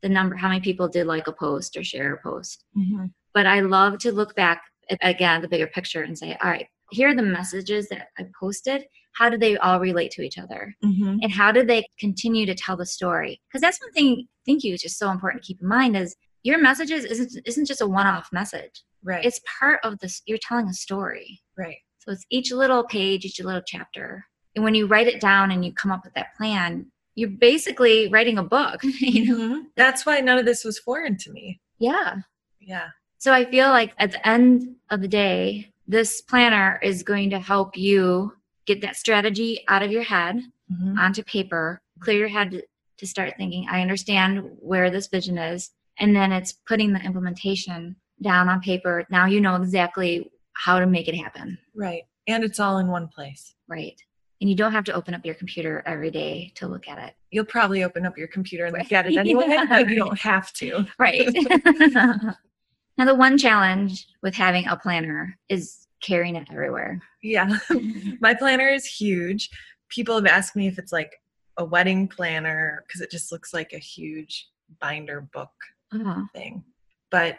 the 0.03 0.09
number, 0.09 0.37
how 0.37 0.49
many 0.49 0.61
people 0.61 0.89
did 0.89 1.07
like 1.07 1.27
a 1.27 1.33
post 1.33 1.77
or 1.77 1.85
share 1.85 2.15
a 2.15 2.23
post. 2.23 2.65
Mm-hmm. 2.77 3.07
But 3.35 3.47
I 3.47 3.61
love 3.61 3.99
to 3.99 4.13
look 4.13 4.35
back 4.35 4.63
at, 4.89 4.99
again, 5.03 5.43
the 5.43 5.49
bigger 5.49 5.67
picture 5.67 6.03
and 6.03 6.17
say, 6.17 6.37
all 6.43 6.51
right, 6.51 6.67
here 6.91 7.11
are 7.11 7.15
the 7.15 7.23
messages 7.23 7.89
that 7.91 8.09
I 8.19 8.27
posted 8.39 8.85
how 9.12 9.29
do 9.29 9.37
they 9.37 9.57
all 9.59 9.81
relate 9.81 10.11
to 10.12 10.23
each 10.23 10.38
other? 10.38 10.75
Mm-hmm. 10.85 11.18
and 11.23 11.33
how 11.33 11.53
do 11.53 11.64
they 11.64 11.87
continue 11.99 12.46
to 12.46 12.55
tell 12.55 12.77
the 12.77 12.87
story? 12.87 13.40
Because 13.49 13.61
that's 13.61 13.81
one 13.81 13.92
thing 13.92 14.27
i 14.27 14.42
think 14.44 14.64
you 14.64 14.75
is 14.75 14.83
just 14.83 14.99
so 14.99 15.11
important 15.11 15.42
to 15.42 15.46
keep 15.46 15.61
in 15.61 15.68
mind 15.68 15.96
is 15.96 16.16
your 16.42 16.59
messages 16.59 17.05
isn't 17.05 17.42
isn't 17.44 17.66
just 17.66 17.81
a 17.81 17.87
one-off 17.87 18.29
message. 18.33 18.83
Right. 19.03 19.25
It's 19.25 19.40
part 19.59 19.81
of 19.85 19.99
this 19.99 20.23
you're 20.27 20.38
telling 20.38 20.68
a 20.68 20.73
story. 20.75 21.40
Right. 21.57 21.79
So 21.99 22.12
it's 22.12 22.25
each 22.31 22.53
little 22.53 22.85
page 22.85 23.25
each 23.25 23.40
little 23.40 23.62
chapter. 23.64 24.27
And 24.55 24.64
when 24.64 24.75
you 24.75 24.87
write 24.87 25.07
it 25.07 25.20
down 25.20 25.51
and 25.51 25.64
you 25.64 25.73
come 25.73 25.92
up 25.92 26.05
with 26.05 26.14
that 26.14 26.35
plan 26.37 26.90
you're 27.16 27.29
basically 27.29 28.09
writing 28.09 28.38
a 28.38 28.42
book 28.42 28.81
you 28.85 29.27
know? 29.27 29.37
Mm-hmm. 29.37 29.61
that's 29.77 30.07
why 30.07 30.20
none 30.20 30.38
of 30.38 30.46
this 30.46 30.64
was 30.64 30.79
foreign 30.79 31.16
to 31.18 31.33
me. 31.33 31.61
Yeah. 31.79 32.16
Yeah. 32.61 32.88
So 33.18 33.33
i 33.33 33.44
feel 33.44 33.68
like 33.68 33.92
at 33.99 34.12
the 34.12 34.27
end 34.27 34.77
of 34.90 35.03
the 35.03 35.09
day 35.09 35.73
this 35.87 36.20
planner 36.23 36.79
is 36.83 37.03
going 37.03 37.31
to 37.31 37.40
help 37.40 37.77
you 37.77 38.33
get 38.75 38.83
that 38.83 38.97
strategy 38.97 39.65
out 39.69 39.83
of 39.83 39.91
your 39.91 40.03
head 40.03 40.41
mm-hmm. 40.73 40.99
onto 40.99 41.23
paper, 41.25 41.81
clear 42.01 42.19
your 42.19 42.29
head 42.29 42.51
to, 42.51 42.63
start 43.07 43.33
thinking, 43.39 43.67
I 43.71 43.81
understand 43.81 44.43
where 44.59 44.91
this 44.91 45.07
vision 45.09 45.39
is. 45.39 45.71
And 45.99 46.15
then 46.15 46.33
it's 46.33 46.53
putting 46.53 46.93
the 46.93 47.01
implementation 47.01 47.97
down 48.23 48.51
on 48.51 48.61
paper. 48.61 49.07
Now 49.11 49.25
you 49.25 49.41
know 49.41 49.57
exactly 49.57 50.31
how 50.53 50.79
to 50.79 50.87
make 50.87 51.09
it 51.09 51.17
happen. 51.17 51.57
Right. 51.75 52.03
And 52.27 52.45
it's 52.45 52.61
all 52.61 52.77
in 52.77 52.89
one 52.89 53.09
place. 53.09 53.55
Right. 53.69 53.99
And 54.43 54.51
you 54.51 54.55
don't 54.55 54.73
have 54.73 54.85
to 54.85 54.93
open 54.93 55.15
up 55.15 55.25
your 55.25 55.35
computer 55.35 55.83
every 55.87 56.11
day 56.11 56.53
to 56.57 56.69
look 56.69 56.89
at 56.89 56.99
it. 56.99 57.15
You'll 57.31 57.47
probably 57.47 57.85
open 57.85 58.05
up 58.05 58.19
your 58.19 58.29
computer 58.29 58.67
and 58.67 58.77
look 58.77 58.93
at 58.93 59.07
it 59.07 59.17
anyway, 59.17 59.47
yeah. 59.49 59.65
but 59.69 59.89
you 59.89 59.97
don't 59.97 60.21
have 60.21 60.53
to. 60.55 60.87
Right. 60.99 61.27
now, 61.95 63.05
the 63.07 63.15
one 63.15 63.39
challenge 63.39 64.07
with 64.23 64.35
having 64.35 64.67
a 64.67 64.77
planner 64.77 65.39
is 65.49 65.87
carrying 66.03 66.37
it 66.37 66.49
everywhere. 66.51 67.01
Yeah. 67.23 67.59
My 68.21 68.35
planner 68.35 68.69
is 68.69 68.87
huge. 68.87 69.51
People 69.89 70.15
have 70.15 70.27
asked 70.27 70.57
me 70.57 70.67
if 70.67 70.79
it's 70.79 70.93
like 70.93 71.13
a 71.57 71.65
wedding 71.65 72.09
planner 72.09 72.85
because 72.87 73.01
it 73.01 73.11
just 73.11 73.33
looks 73.33 73.53
like 73.53 73.73
a 73.73 73.79
huge 73.79 74.49
binder 74.81 75.29
book 75.33 75.51
uh-huh. 75.93 76.23
thing. 76.35 76.65
But 77.11 77.39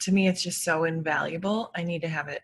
to 0.00 0.12
me, 0.12 0.28
it's 0.28 0.42
just 0.42 0.62
so 0.62 0.84
invaluable. 0.84 1.70
I 1.76 1.82
need 1.82 2.02
to 2.02 2.08
have 2.08 2.28
it 2.28 2.42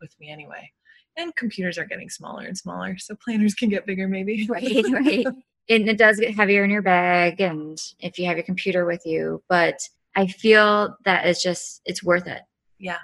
with 0.00 0.14
me 0.20 0.30
anyway. 0.30 0.70
And 1.16 1.34
computers 1.36 1.78
are 1.78 1.86
getting 1.86 2.10
smaller 2.10 2.44
and 2.44 2.58
smaller, 2.58 2.98
so 2.98 3.14
planners 3.14 3.54
can 3.54 3.70
get 3.70 3.86
bigger 3.86 4.06
maybe. 4.08 4.46
Right, 4.50 4.84
right. 4.90 5.26
and 5.68 5.88
it 5.88 5.96
does 5.96 6.20
get 6.20 6.34
heavier 6.34 6.62
in 6.62 6.70
your 6.70 6.82
bag 6.82 7.40
and 7.40 7.80
if 8.00 8.18
you 8.18 8.26
have 8.26 8.36
your 8.36 8.44
computer 8.44 8.84
with 8.84 9.06
you. 9.06 9.42
But 9.48 9.80
I 10.14 10.26
feel 10.26 10.96
that 11.04 11.26
it's 11.26 11.42
just, 11.42 11.80
it's 11.86 12.02
worth 12.02 12.26
it. 12.26 12.42
Yeah. 12.78 12.98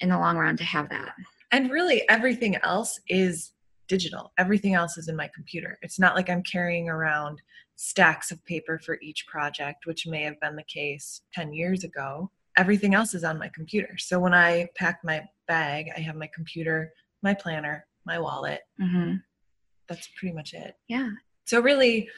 In 0.00 0.10
the 0.10 0.18
long 0.18 0.36
run 0.36 0.56
to 0.58 0.64
have 0.64 0.88
that. 0.90 1.14
And 1.50 1.70
really, 1.70 2.08
everything 2.08 2.56
else 2.56 3.00
is 3.08 3.52
digital. 3.88 4.32
Everything 4.38 4.74
else 4.74 4.98
is 4.98 5.08
in 5.08 5.16
my 5.16 5.30
computer. 5.34 5.78
It's 5.82 5.98
not 5.98 6.14
like 6.14 6.28
I'm 6.28 6.42
carrying 6.42 6.88
around 6.88 7.40
stacks 7.76 8.30
of 8.30 8.44
paper 8.44 8.78
for 8.78 8.98
each 9.00 9.26
project, 9.26 9.86
which 9.86 10.06
may 10.06 10.22
have 10.22 10.38
been 10.40 10.56
the 10.56 10.64
case 10.64 11.22
10 11.32 11.52
years 11.52 11.84
ago. 11.84 12.30
Everything 12.56 12.94
else 12.94 13.14
is 13.14 13.24
on 13.24 13.38
my 13.38 13.50
computer. 13.54 13.96
So 13.98 14.18
when 14.18 14.34
I 14.34 14.68
pack 14.76 15.00
my 15.04 15.22
bag, 15.46 15.86
I 15.96 16.00
have 16.00 16.16
my 16.16 16.28
computer, 16.34 16.92
my 17.22 17.34
planner, 17.34 17.86
my 18.04 18.18
wallet. 18.18 18.60
Mm-hmm. 18.80 19.14
That's 19.88 20.08
pretty 20.18 20.34
much 20.34 20.54
it. 20.54 20.74
Yeah. 20.88 21.10
So, 21.46 21.60
really, 21.60 22.08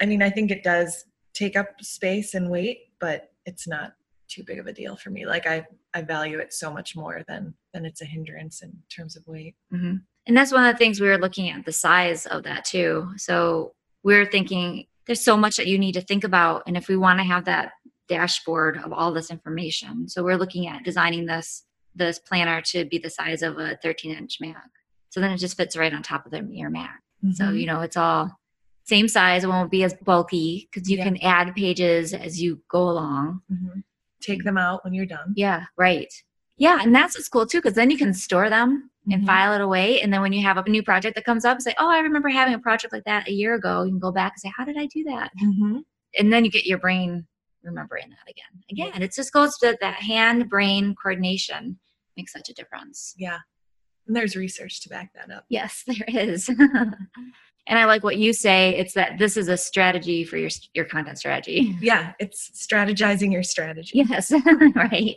I 0.00 0.06
mean, 0.06 0.22
I 0.22 0.30
think 0.30 0.50
it 0.50 0.64
does 0.64 1.04
take 1.32 1.56
up 1.56 1.80
space 1.80 2.34
and 2.34 2.50
weight, 2.50 2.78
but 2.98 3.30
it's 3.46 3.68
not 3.68 3.92
too 4.30 4.44
big 4.44 4.58
of 4.58 4.66
a 4.66 4.72
deal 4.72 4.96
for 4.96 5.10
me. 5.10 5.26
Like 5.26 5.46
I 5.46 5.66
I 5.94 6.02
value 6.02 6.38
it 6.38 6.52
so 6.52 6.72
much 6.72 6.96
more 6.96 7.22
than 7.28 7.54
than 7.72 7.84
it's 7.84 8.00
a 8.00 8.06
hindrance 8.06 8.62
in 8.62 8.72
terms 8.88 9.16
of 9.16 9.26
weight. 9.26 9.56
Mm-hmm. 9.72 9.96
And 10.26 10.36
that's 10.36 10.52
one 10.52 10.64
of 10.64 10.72
the 10.72 10.78
things 10.78 11.00
we 11.00 11.08
were 11.08 11.18
looking 11.18 11.50
at 11.50 11.64
the 11.64 11.72
size 11.72 12.26
of 12.26 12.44
that 12.44 12.64
too. 12.64 13.12
So 13.16 13.74
we 14.02 14.14
are 14.14 14.26
thinking 14.26 14.86
there's 15.06 15.24
so 15.24 15.36
much 15.36 15.56
that 15.56 15.66
you 15.66 15.78
need 15.78 15.92
to 15.92 16.00
think 16.00 16.24
about. 16.24 16.62
And 16.66 16.76
if 16.76 16.88
we 16.88 16.96
want 16.96 17.18
to 17.18 17.24
have 17.24 17.46
that 17.46 17.72
dashboard 18.08 18.78
of 18.78 18.92
all 18.92 19.12
this 19.12 19.30
information, 19.30 20.08
so 20.08 20.22
we're 20.22 20.36
looking 20.36 20.68
at 20.68 20.84
designing 20.84 21.26
this 21.26 21.64
this 21.94 22.18
planner 22.18 22.60
to 22.62 22.84
be 22.84 22.98
the 22.98 23.10
size 23.10 23.42
of 23.42 23.58
a 23.58 23.76
13 23.82 24.14
inch 24.14 24.38
Mac. 24.40 24.70
So 25.08 25.20
then 25.20 25.32
it 25.32 25.38
just 25.38 25.56
fits 25.56 25.76
right 25.76 25.92
on 25.92 26.02
top 26.02 26.24
of 26.24 26.30
the, 26.30 26.46
your 26.50 26.70
Mac. 26.70 27.02
Mm-hmm. 27.24 27.32
So, 27.32 27.50
you 27.50 27.66
know, 27.66 27.80
it's 27.80 27.96
all 27.96 28.38
same 28.84 29.08
size. 29.08 29.44
It 29.44 29.48
won't 29.48 29.70
be 29.70 29.84
as 29.84 29.94
bulky 29.94 30.68
because 30.70 30.88
you 30.90 30.98
yeah. 30.98 31.04
can 31.04 31.16
add 31.18 31.54
pages 31.54 32.14
as 32.14 32.40
you 32.40 32.60
go 32.68 32.88
along. 32.88 33.42
Mm-hmm. 33.52 33.80
Take 34.20 34.44
them 34.44 34.58
out 34.58 34.84
when 34.84 34.94
you're 34.94 35.06
done. 35.06 35.32
Yeah, 35.36 35.64
right. 35.76 36.12
Yeah, 36.56 36.78
and 36.82 36.94
that's 36.94 37.16
what's 37.16 37.28
cool 37.28 37.46
too 37.46 37.58
because 37.58 37.74
then 37.74 37.90
you 37.90 37.96
can 37.96 38.12
store 38.12 38.50
them 38.50 38.90
and 39.06 39.14
mm-hmm. 39.14 39.26
file 39.26 39.54
it 39.54 39.62
away. 39.62 40.00
And 40.02 40.12
then 40.12 40.20
when 40.20 40.32
you 40.32 40.42
have 40.42 40.58
a 40.58 40.68
new 40.68 40.82
project 40.82 41.14
that 41.14 41.24
comes 41.24 41.44
up, 41.44 41.60
say, 41.60 41.74
"Oh, 41.78 41.90
I 41.90 42.00
remember 42.00 42.28
having 42.28 42.54
a 42.54 42.58
project 42.58 42.92
like 42.92 43.04
that 43.04 43.28
a 43.28 43.32
year 43.32 43.54
ago." 43.54 43.82
You 43.82 43.92
can 43.92 43.98
go 43.98 44.12
back 44.12 44.32
and 44.34 44.40
say, 44.40 44.52
"How 44.54 44.64
did 44.64 44.76
I 44.76 44.86
do 44.86 45.02
that?" 45.04 45.30
Mm-hmm. 45.42 45.78
And 46.18 46.32
then 46.32 46.44
you 46.44 46.50
get 46.50 46.66
your 46.66 46.78
brain 46.78 47.26
remembering 47.62 48.10
that 48.10 48.30
again. 48.30 48.62
Again, 48.70 49.02
it 49.02 49.14
just 49.14 49.32
goes 49.32 49.56
to 49.58 49.76
that 49.80 49.94
hand-brain 49.94 50.94
coordination 51.00 51.78
makes 52.16 52.32
such 52.32 52.48
a 52.48 52.54
difference. 52.54 53.14
Yeah, 53.16 53.38
and 54.06 54.14
there's 54.14 54.36
research 54.36 54.80
to 54.82 54.88
back 54.88 55.12
that 55.14 55.30
up. 55.30 55.44
Yes, 55.48 55.84
there 55.86 56.04
is. 56.08 56.50
and 57.66 57.78
I 57.78 57.84
like 57.84 58.02
what 58.02 58.16
you 58.16 58.32
say. 58.32 58.76
It's 58.76 58.94
that 58.94 59.18
this 59.18 59.36
is 59.36 59.48
a 59.48 59.56
strategy 59.56 60.24
for 60.24 60.36
your 60.36 60.50
your 60.74 60.84
content 60.84 61.18
strategy. 61.18 61.76
Yeah, 61.80 62.12
it's 62.18 62.50
strategizing 62.54 63.32
your 63.32 63.42
strategy. 63.42 63.92
Yes, 63.94 64.32
right. 64.74 65.16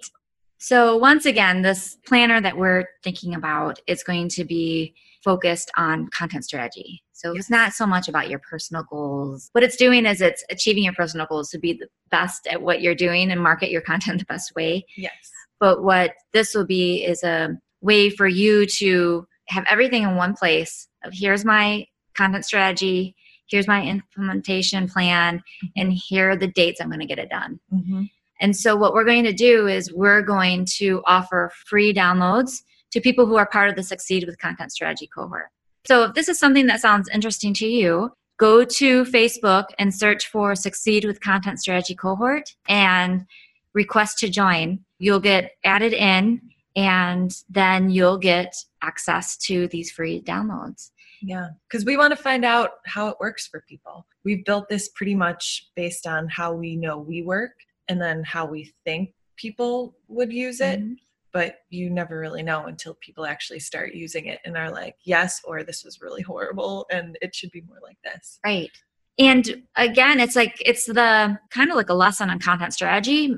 So, 0.60 0.95
once 0.95 1.25
again, 1.25 1.62
this 1.62 1.97
planner 2.06 2.39
that 2.39 2.58
we're 2.58 2.86
thinking 3.03 3.36
about 3.36 3.79
is 3.86 4.03
going 4.03 4.29
to 4.29 4.45
be 4.45 4.93
focused 5.23 5.69
on 5.75 6.08
content 6.10 6.45
strategy. 6.45 7.03
So, 7.12 7.36
it's 7.36 7.49
not 7.49 7.73
so 7.73 7.86
much 7.86 8.08
about 8.08 8.29
your 8.29 8.39
personal 8.39 8.84
goals. 8.89 9.49
What 9.51 9.63
it's 9.63 9.75
doing 9.75 10.06
is 10.06 10.21
it's 10.21 10.43
achieving 10.49 10.86
your 10.86 10.93
personal 10.93 11.25
goals 11.25 11.49
to 11.49 11.60
be 11.60 11.73
the 11.73 11.88
best 12.12 12.47
at 12.47 12.62
what 12.62 12.82
you're 12.82 12.95
doing 12.95 13.32
and 13.32 13.41
market 13.41 13.71
your 13.71 13.82
content 13.82 14.19
the 14.19 14.25
best 14.25 14.53
way. 14.56 14.86
Yes. 14.95 15.12
But 15.60 15.84
what 15.84 16.13
this 16.32 16.56
will 16.56 16.65
be 16.65 17.03
is 17.03 17.23
a 17.23 17.58
way 17.82 18.10
for 18.10 18.27
you 18.27 18.65
to 18.65 19.27
have 19.49 19.65
everything 19.69 20.03
in 20.03 20.15
one 20.15 20.34
place 20.34 20.88
of 21.03 21.12
here's 21.13 21.43
my 21.43 21.86
content 22.15 22.45
strategy, 22.45 23.15
here's 23.47 23.67
my 23.67 23.84
implementation 23.86 24.88
plan, 24.88 25.43
and 25.76 25.93
here 25.93 26.32
are 26.32 26.36
the 26.36 26.47
dates 26.47 26.82
I'm 26.82 26.89
going 26.89 26.99
to 26.99 27.06
get 27.06 27.19
it 27.19 27.30
done. 27.30 27.60
Mm-hmm. 27.71 28.04
And 28.39 28.56
so, 28.56 28.76
what 28.76 28.93
we're 28.93 29.06
going 29.06 29.23
to 29.23 29.34
do 29.34 29.67
is 29.67 29.93
we're 29.93 30.21
going 30.21 30.65
to 30.78 31.02
offer 31.06 31.52
free 31.65 31.93
downloads 31.93 32.63
to 32.91 32.99
people 32.99 33.26
who 33.26 33.36
are 33.36 33.45
part 33.45 33.69
of 33.69 33.76
the 33.76 33.84
Succeed 33.84 34.26
with 34.26 34.39
Content 34.39 34.71
Strategy 34.71 35.08
cohort. 35.08 35.47
So, 35.86 36.04
if 36.04 36.13
this 36.13 36.30
is 36.30 36.39
something 36.39 36.65
that 36.67 36.82
sounds 36.82 37.10
interesting 37.10 37.54
to 37.56 37.67
you, 37.67 38.12
go 38.38 38.65
to 38.65 39.06
Facebook 39.06 39.65
and 39.78 39.93
search 39.93 40.28
for 40.28 40.56
Succeed 40.56 41.06
with 41.06 41.21
Content 41.21 41.60
Strategy 41.60 41.95
cohort 41.95 42.56
and 42.67 43.26
request 43.73 44.19
to 44.19 44.30
join. 44.30 44.80
You'll 44.99 45.19
get 45.19 45.52
added 45.63 45.93
in, 45.93 46.41
and 46.76 47.32
then 47.49 47.91
you'll 47.91 48.17
get 48.17 48.56
access 48.82 49.38
to 49.38 49.67
these 49.67 49.91
free 49.91 50.21
downloads. 50.21 50.91
Yeah, 51.25 51.49
because 51.69 51.86
we 51.86 51.95
want 51.95 52.12
to 52.12 52.21
find 52.21 52.43
out 52.43 52.71
how 52.86 53.07
it 53.07 53.15
works 53.19 53.47
for 53.47 53.63
people. 53.67 54.05
We've 54.25 54.43
built 54.43 54.67
this 54.67 54.89
pretty 54.89 55.15
much 55.15 55.69
based 55.73 56.05
on 56.05 56.27
how 56.27 56.53
we 56.53 56.75
know 56.75 56.97
we 56.97 57.21
work 57.21 57.53
and 57.88 58.01
then 58.01 58.23
how 58.23 58.45
we 58.45 58.73
think 58.83 59.13
people 59.38 59.95
would 60.09 60.33
use 60.33 60.59
it. 60.59 60.81
Mm-hmm. 60.81 60.93
But 61.31 61.62
you 61.69 61.89
never 61.89 62.19
really 62.19 62.43
know 62.43 62.65
until 62.65 62.95
people 62.95 63.25
actually 63.25 63.59
start 63.59 63.95
using 63.95 64.27
it 64.27 64.39
and 64.45 64.55
are 64.55 64.69
like, 64.69 64.97
yes, 65.03 65.41
or 65.45 65.63
this 65.63 65.83
was 65.83 65.99
really 65.99 66.21
horrible 66.21 66.86
and 66.91 67.17
it 67.21 67.33
should 67.33 67.49
be 67.51 67.62
more 67.62 67.79
like 67.81 67.97
this. 68.03 68.39
Right. 68.45 68.69
And 69.17 69.63
again, 69.75 70.19
it's 70.19 70.36
like 70.36 70.62
it's 70.63 70.86
the 70.86 71.39
kind 71.49 71.69
of 71.71 71.75
like 71.75 71.89
a 71.89 71.93
lesson 71.93 72.29
on 72.29 72.38
content 72.39 72.73
strategy 72.73 73.36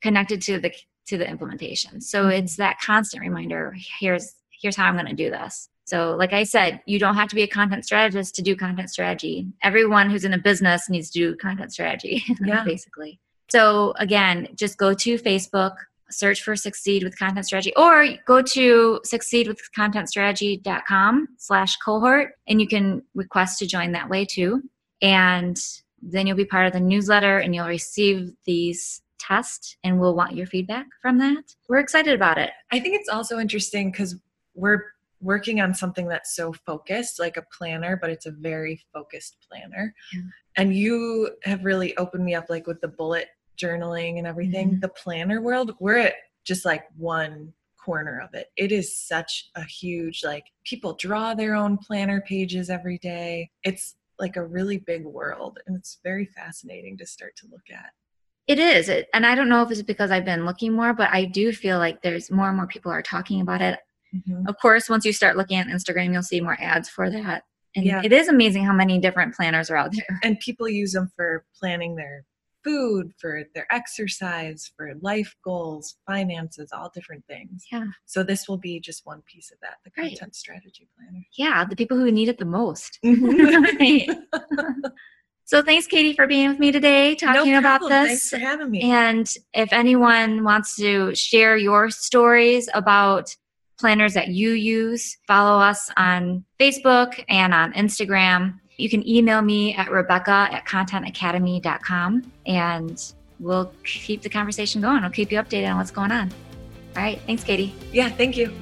connected 0.00 0.40
to 0.42 0.58
the 0.58 0.72
to 1.08 1.18
the 1.18 1.28
implementation. 1.28 2.00
So 2.00 2.22
mm-hmm. 2.22 2.30
it's 2.30 2.56
that 2.56 2.78
constant 2.80 3.22
reminder, 3.22 3.74
here's 3.98 4.34
here's 4.50 4.76
how 4.76 4.86
I'm 4.86 4.94
going 4.94 5.06
to 5.06 5.14
do 5.14 5.30
this. 5.30 5.68
So, 5.84 6.16
like 6.16 6.32
I 6.32 6.44
said, 6.44 6.80
you 6.86 6.98
don't 6.98 7.14
have 7.14 7.28
to 7.28 7.34
be 7.34 7.42
a 7.42 7.46
content 7.46 7.84
strategist 7.84 8.34
to 8.36 8.42
do 8.42 8.56
content 8.56 8.88
strategy. 8.90 9.46
Everyone 9.62 10.08
who's 10.08 10.24
in 10.24 10.32
a 10.32 10.38
business 10.38 10.88
needs 10.88 11.10
to 11.10 11.18
do 11.18 11.36
content 11.36 11.72
strategy, 11.72 12.22
yeah. 12.44 12.64
basically. 12.64 13.20
So 13.50 13.92
again, 13.98 14.48
just 14.54 14.78
go 14.78 14.94
to 14.94 15.18
Facebook, 15.18 15.74
search 16.10 16.42
for 16.42 16.56
Succeed 16.56 17.04
with 17.04 17.18
Content 17.18 17.46
Strategy, 17.46 17.74
or 17.76 18.06
go 18.26 18.42
to 18.42 19.00
succeedwithcontentstrategy.com 19.06 21.28
slash 21.38 21.76
cohort, 21.76 22.32
and 22.48 22.60
you 22.60 22.66
can 22.66 23.02
request 23.14 23.58
to 23.58 23.66
join 23.66 23.92
that 23.92 24.08
way 24.08 24.24
too. 24.24 24.62
And 25.02 25.60
then 26.00 26.26
you'll 26.26 26.36
be 26.36 26.44
part 26.44 26.66
of 26.66 26.72
the 26.72 26.80
newsletter 26.80 27.38
and 27.38 27.54
you'll 27.54 27.68
receive 27.68 28.32
these 28.44 29.00
tests 29.18 29.76
and 29.84 30.00
we'll 30.00 30.14
want 30.14 30.34
your 30.34 30.46
feedback 30.46 30.86
from 31.00 31.18
that. 31.18 31.44
We're 31.68 31.78
excited 31.78 32.14
about 32.14 32.38
it. 32.38 32.50
I 32.72 32.80
think 32.80 32.98
it's 32.98 33.08
also 33.08 33.38
interesting 33.38 33.90
because 33.90 34.16
we're 34.54 34.93
working 35.24 35.60
on 35.60 35.74
something 35.74 36.06
that's 36.06 36.36
so 36.36 36.52
focused, 36.52 37.18
like 37.18 37.36
a 37.36 37.44
planner, 37.56 37.98
but 38.00 38.10
it's 38.10 38.26
a 38.26 38.30
very 38.30 38.80
focused 38.92 39.38
planner. 39.48 39.94
Yeah. 40.12 40.20
And 40.56 40.76
you 40.76 41.30
have 41.44 41.64
really 41.64 41.96
opened 41.96 42.24
me 42.24 42.34
up, 42.34 42.46
like 42.48 42.66
with 42.66 42.80
the 42.80 42.88
bullet 42.88 43.28
journaling 43.58 44.18
and 44.18 44.26
everything. 44.26 44.70
Mm-hmm. 44.70 44.80
The 44.80 44.88
planner 44.88 45.40
world, 45.40 45.74
we're 45.80 45.98
at 45.98 46.14
just 46.44 46.64
like 46.64 46.84
one 46.96 47.52
corner 47.82 48.20
of 48.20 48.34
it. 48.34 48.48
It 48.56 48.72
is 48.72 48.96
such 48.96 49.50
a 49.56 49.62
huge, 49.62 50.22
like, 50.24 50.44
people 50.64 50.94
draw 50.94 51.34
their 51.34 51.54
own 51.54 51.76
planner 51.78 52.22
pages 52.22 52.70
every 52.70 52.98
day. 52.98 53.50
It's 53.62 53.96
like 54.18 54.36
a 54.36 54.46
really 54.46 54.78
big 54.78 55.04
world, 55.04 55.58
and 55.66 55.76
it's 55.76 55.98
very 56.02 56.24
fascinating 56.24 56.96
to 56.98 57.06
start 57.06 57.36
to 57.36 57.46
look 57.50 57.68
at. 57.72 57.90
It 58.46 58.58
is. 58.58 58.88
It, 58.88 59.08
and 59.12 59.26
I 59.26 59.34
don't 59.34 59.48
know 59.48 59.62
if 59.62 59.70
it's 59.70 59.82
because 59.82 60.10
I've 60.10 60.24
been 60.24 60.46
looking 60.46 60.72
more, 60.72 60.94
but 60.94 61.10
I 61.12 61.24
do 61.24 61.52
feel 61.52 61.78
like 61.78 62.02
there's 62.02 62.30
more 62.30 62.48
and 62.48 62.56
more 62.56 62.66
people 62.66 62.92
are 62.92 63.02
talking 63.02 63.40
about 63.40 63.62
it. 63.62 63.80
Mm-hmm. 64.14 64.46
Of 64.46 64.58
course, 64.60 64.88
once 64.88 65.04
you 65.04 65.12
start 65.12 65.36
looking 65.36 65.58
at 65.58 65.66
Instagram, 65.66 66.12
you'll 66.12 66.22
see 66.22 66.40
more 66.40 66.56
ads 66.60 66.88
for 66.88 67.10
that. 67.10 67.44
And 67.76 67.84
yeah. 67.84 68.02
it 68.04 68.12
is 68.12 68.28
amazing 68.28 68.64
how 68.64 68.72
many 68.72 68.98
different 68.98 69.34
planners 69.34 69.70
are 69.70 69.76
out 69.76 69.92
there. 69.92 70.20
And 70.22 70.38
people 70.38 70.68
use 70.68 70.92
them 70.92 71.10
for 71.16 71.44
planning 71.58 71.96
their 71.96 72.24
food, 72.62 73.12
for 73.18 73.44
their 73.54 73.66
exercise, 73.72 74.72
for 74.76 74.92
life 75.02 75.34
goals, 75.44 75.96
finances, 76.06 76.70
all 76.72 76.90
different 76.94 77.24
things. 77.26 77.66
Yeah. 77.70 77.86
So 78.06 78.22
this 78.22 78.48
will 78.48 78.56
be 78.56 78.80
just 78.80 79.04
one 79.04 79.22
piece 79.30 79.50
of 79.50 79.58
that, 79.60 79.78
the 79.84 79.90
content 79.90 80.20
right. 80.22 80.34
strategy 80.34 80.88
planner. 80.96 81.24
Yeah, 81.36 81.64
the 81.64 81.76
people 81.76 81.98
who 81.98 82.10
need 82.10 82.28
it 82.28 82.38
the 82.38 82.44
most. 82.44 82.98
Mm-hmm. 83.04 84.12
So 85.46 85.60
thanks, 85.60 85.86
Katie, 85.86 86.14
for 86.14 86.26
being 86.26 86.48
with 86.48 86.58
me 86.58 86.72
today, 86.72 87.14
talking 87.14 87.52
no 87.52 87.58
about 87.58 87.82
this. 87.82 87.90
Thanks 87.90 88.30
for 88.30 88.38
having 88.38 88.70
me. 88.70 88.80
And 88.80 89.30
if 89.52 89.74
anyone 89.74 90.42
wants 90.42 90.74
to 90.76 91.14
share 91.14 91.58
your 91.58 91.90
stories 91.90 92.68
about 92.72 93.36
planners 93.78 94.14
that 94.14 94.28
you 94.28 94.50
use, 94.50 95.16
follow 95.26 95.60
us 95.60 95.90
on 95.96 96.44
Facebook 96.58 97.22
and 97.28 97.52
on 97.52 97.72
Instagram. 97.74 98.58
You 98.76 98.88
can 98.88 99.06
email 99.08 99.42
me 99.42 99.74
at 99.74 99.90
Rebecca 99.90 100.48
at 100.50 100.66
contentacademy.com 100.66 102.32
and 102.46 103.12
we'll 103.38 103.72
keep 103.84 104.22
the 104.22 104.28
conversation 104.28 104.80
going. 104.80 105.04
I'll 105.04 105.10
keep 105.10 105.30
you 105.30 105.38
updated 105.38 105.70
on 105.70 105.76
what's 105.78 105.90
going 105.90 106.12
on. 106.12 106.32
All 106.96 107.02
right. 107.02 107.20
Thanks, 107.26 107.44
Katie. 107.44 107.74
Yeah, 107.92 108.08
thank 108.08 108.36
you. 108.36 108.52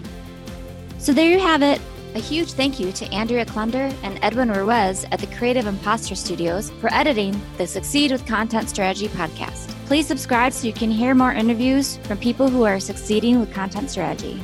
So 0.98 1.12
there 1.12 1.30
you 1.30 1.38
have 1.40 1.62
it. 1.62 1.80
A 2.14 2.18
huge 2.18 2.52
thank 2.52 2.78
you 2.78 2.92
to 2.92 3.06
Andrea 3.06 3.46
Klunder 3.46 3.94
and 4.02 4.18
Edwin 4.22 4.50
Ruiz 4.50 5.06
at 5.10 5.18
the 5.18 5.26
Creative 5.28 5.66
Imposter 5.66 6.14
Studios 6.14 6.70
for 6.72 6.92
editing 6.92 7.40
the 7.56 7.66
Succeed 7.66 8.12
with 8.12 8.26
Content 8.26 8.68
Strategy 8.68 9.08
podcast. 9.08 9.68
Please 9.86 10.06
subscribe 10.06 10.52
so 10.52 10.66
you 10.66 10.74
can 10.74 10.90
hear 10.90 11.14
more 11.14 11.32
interviews 11.32 11.96
from 12.04 12.18
people 12.18 12.48
who 12.48 12.64
are 12.64 12.78
succeeding 12.78 13.40
with 13.40 13.52
content 13.52 13.90
strategy. 13.90 14.42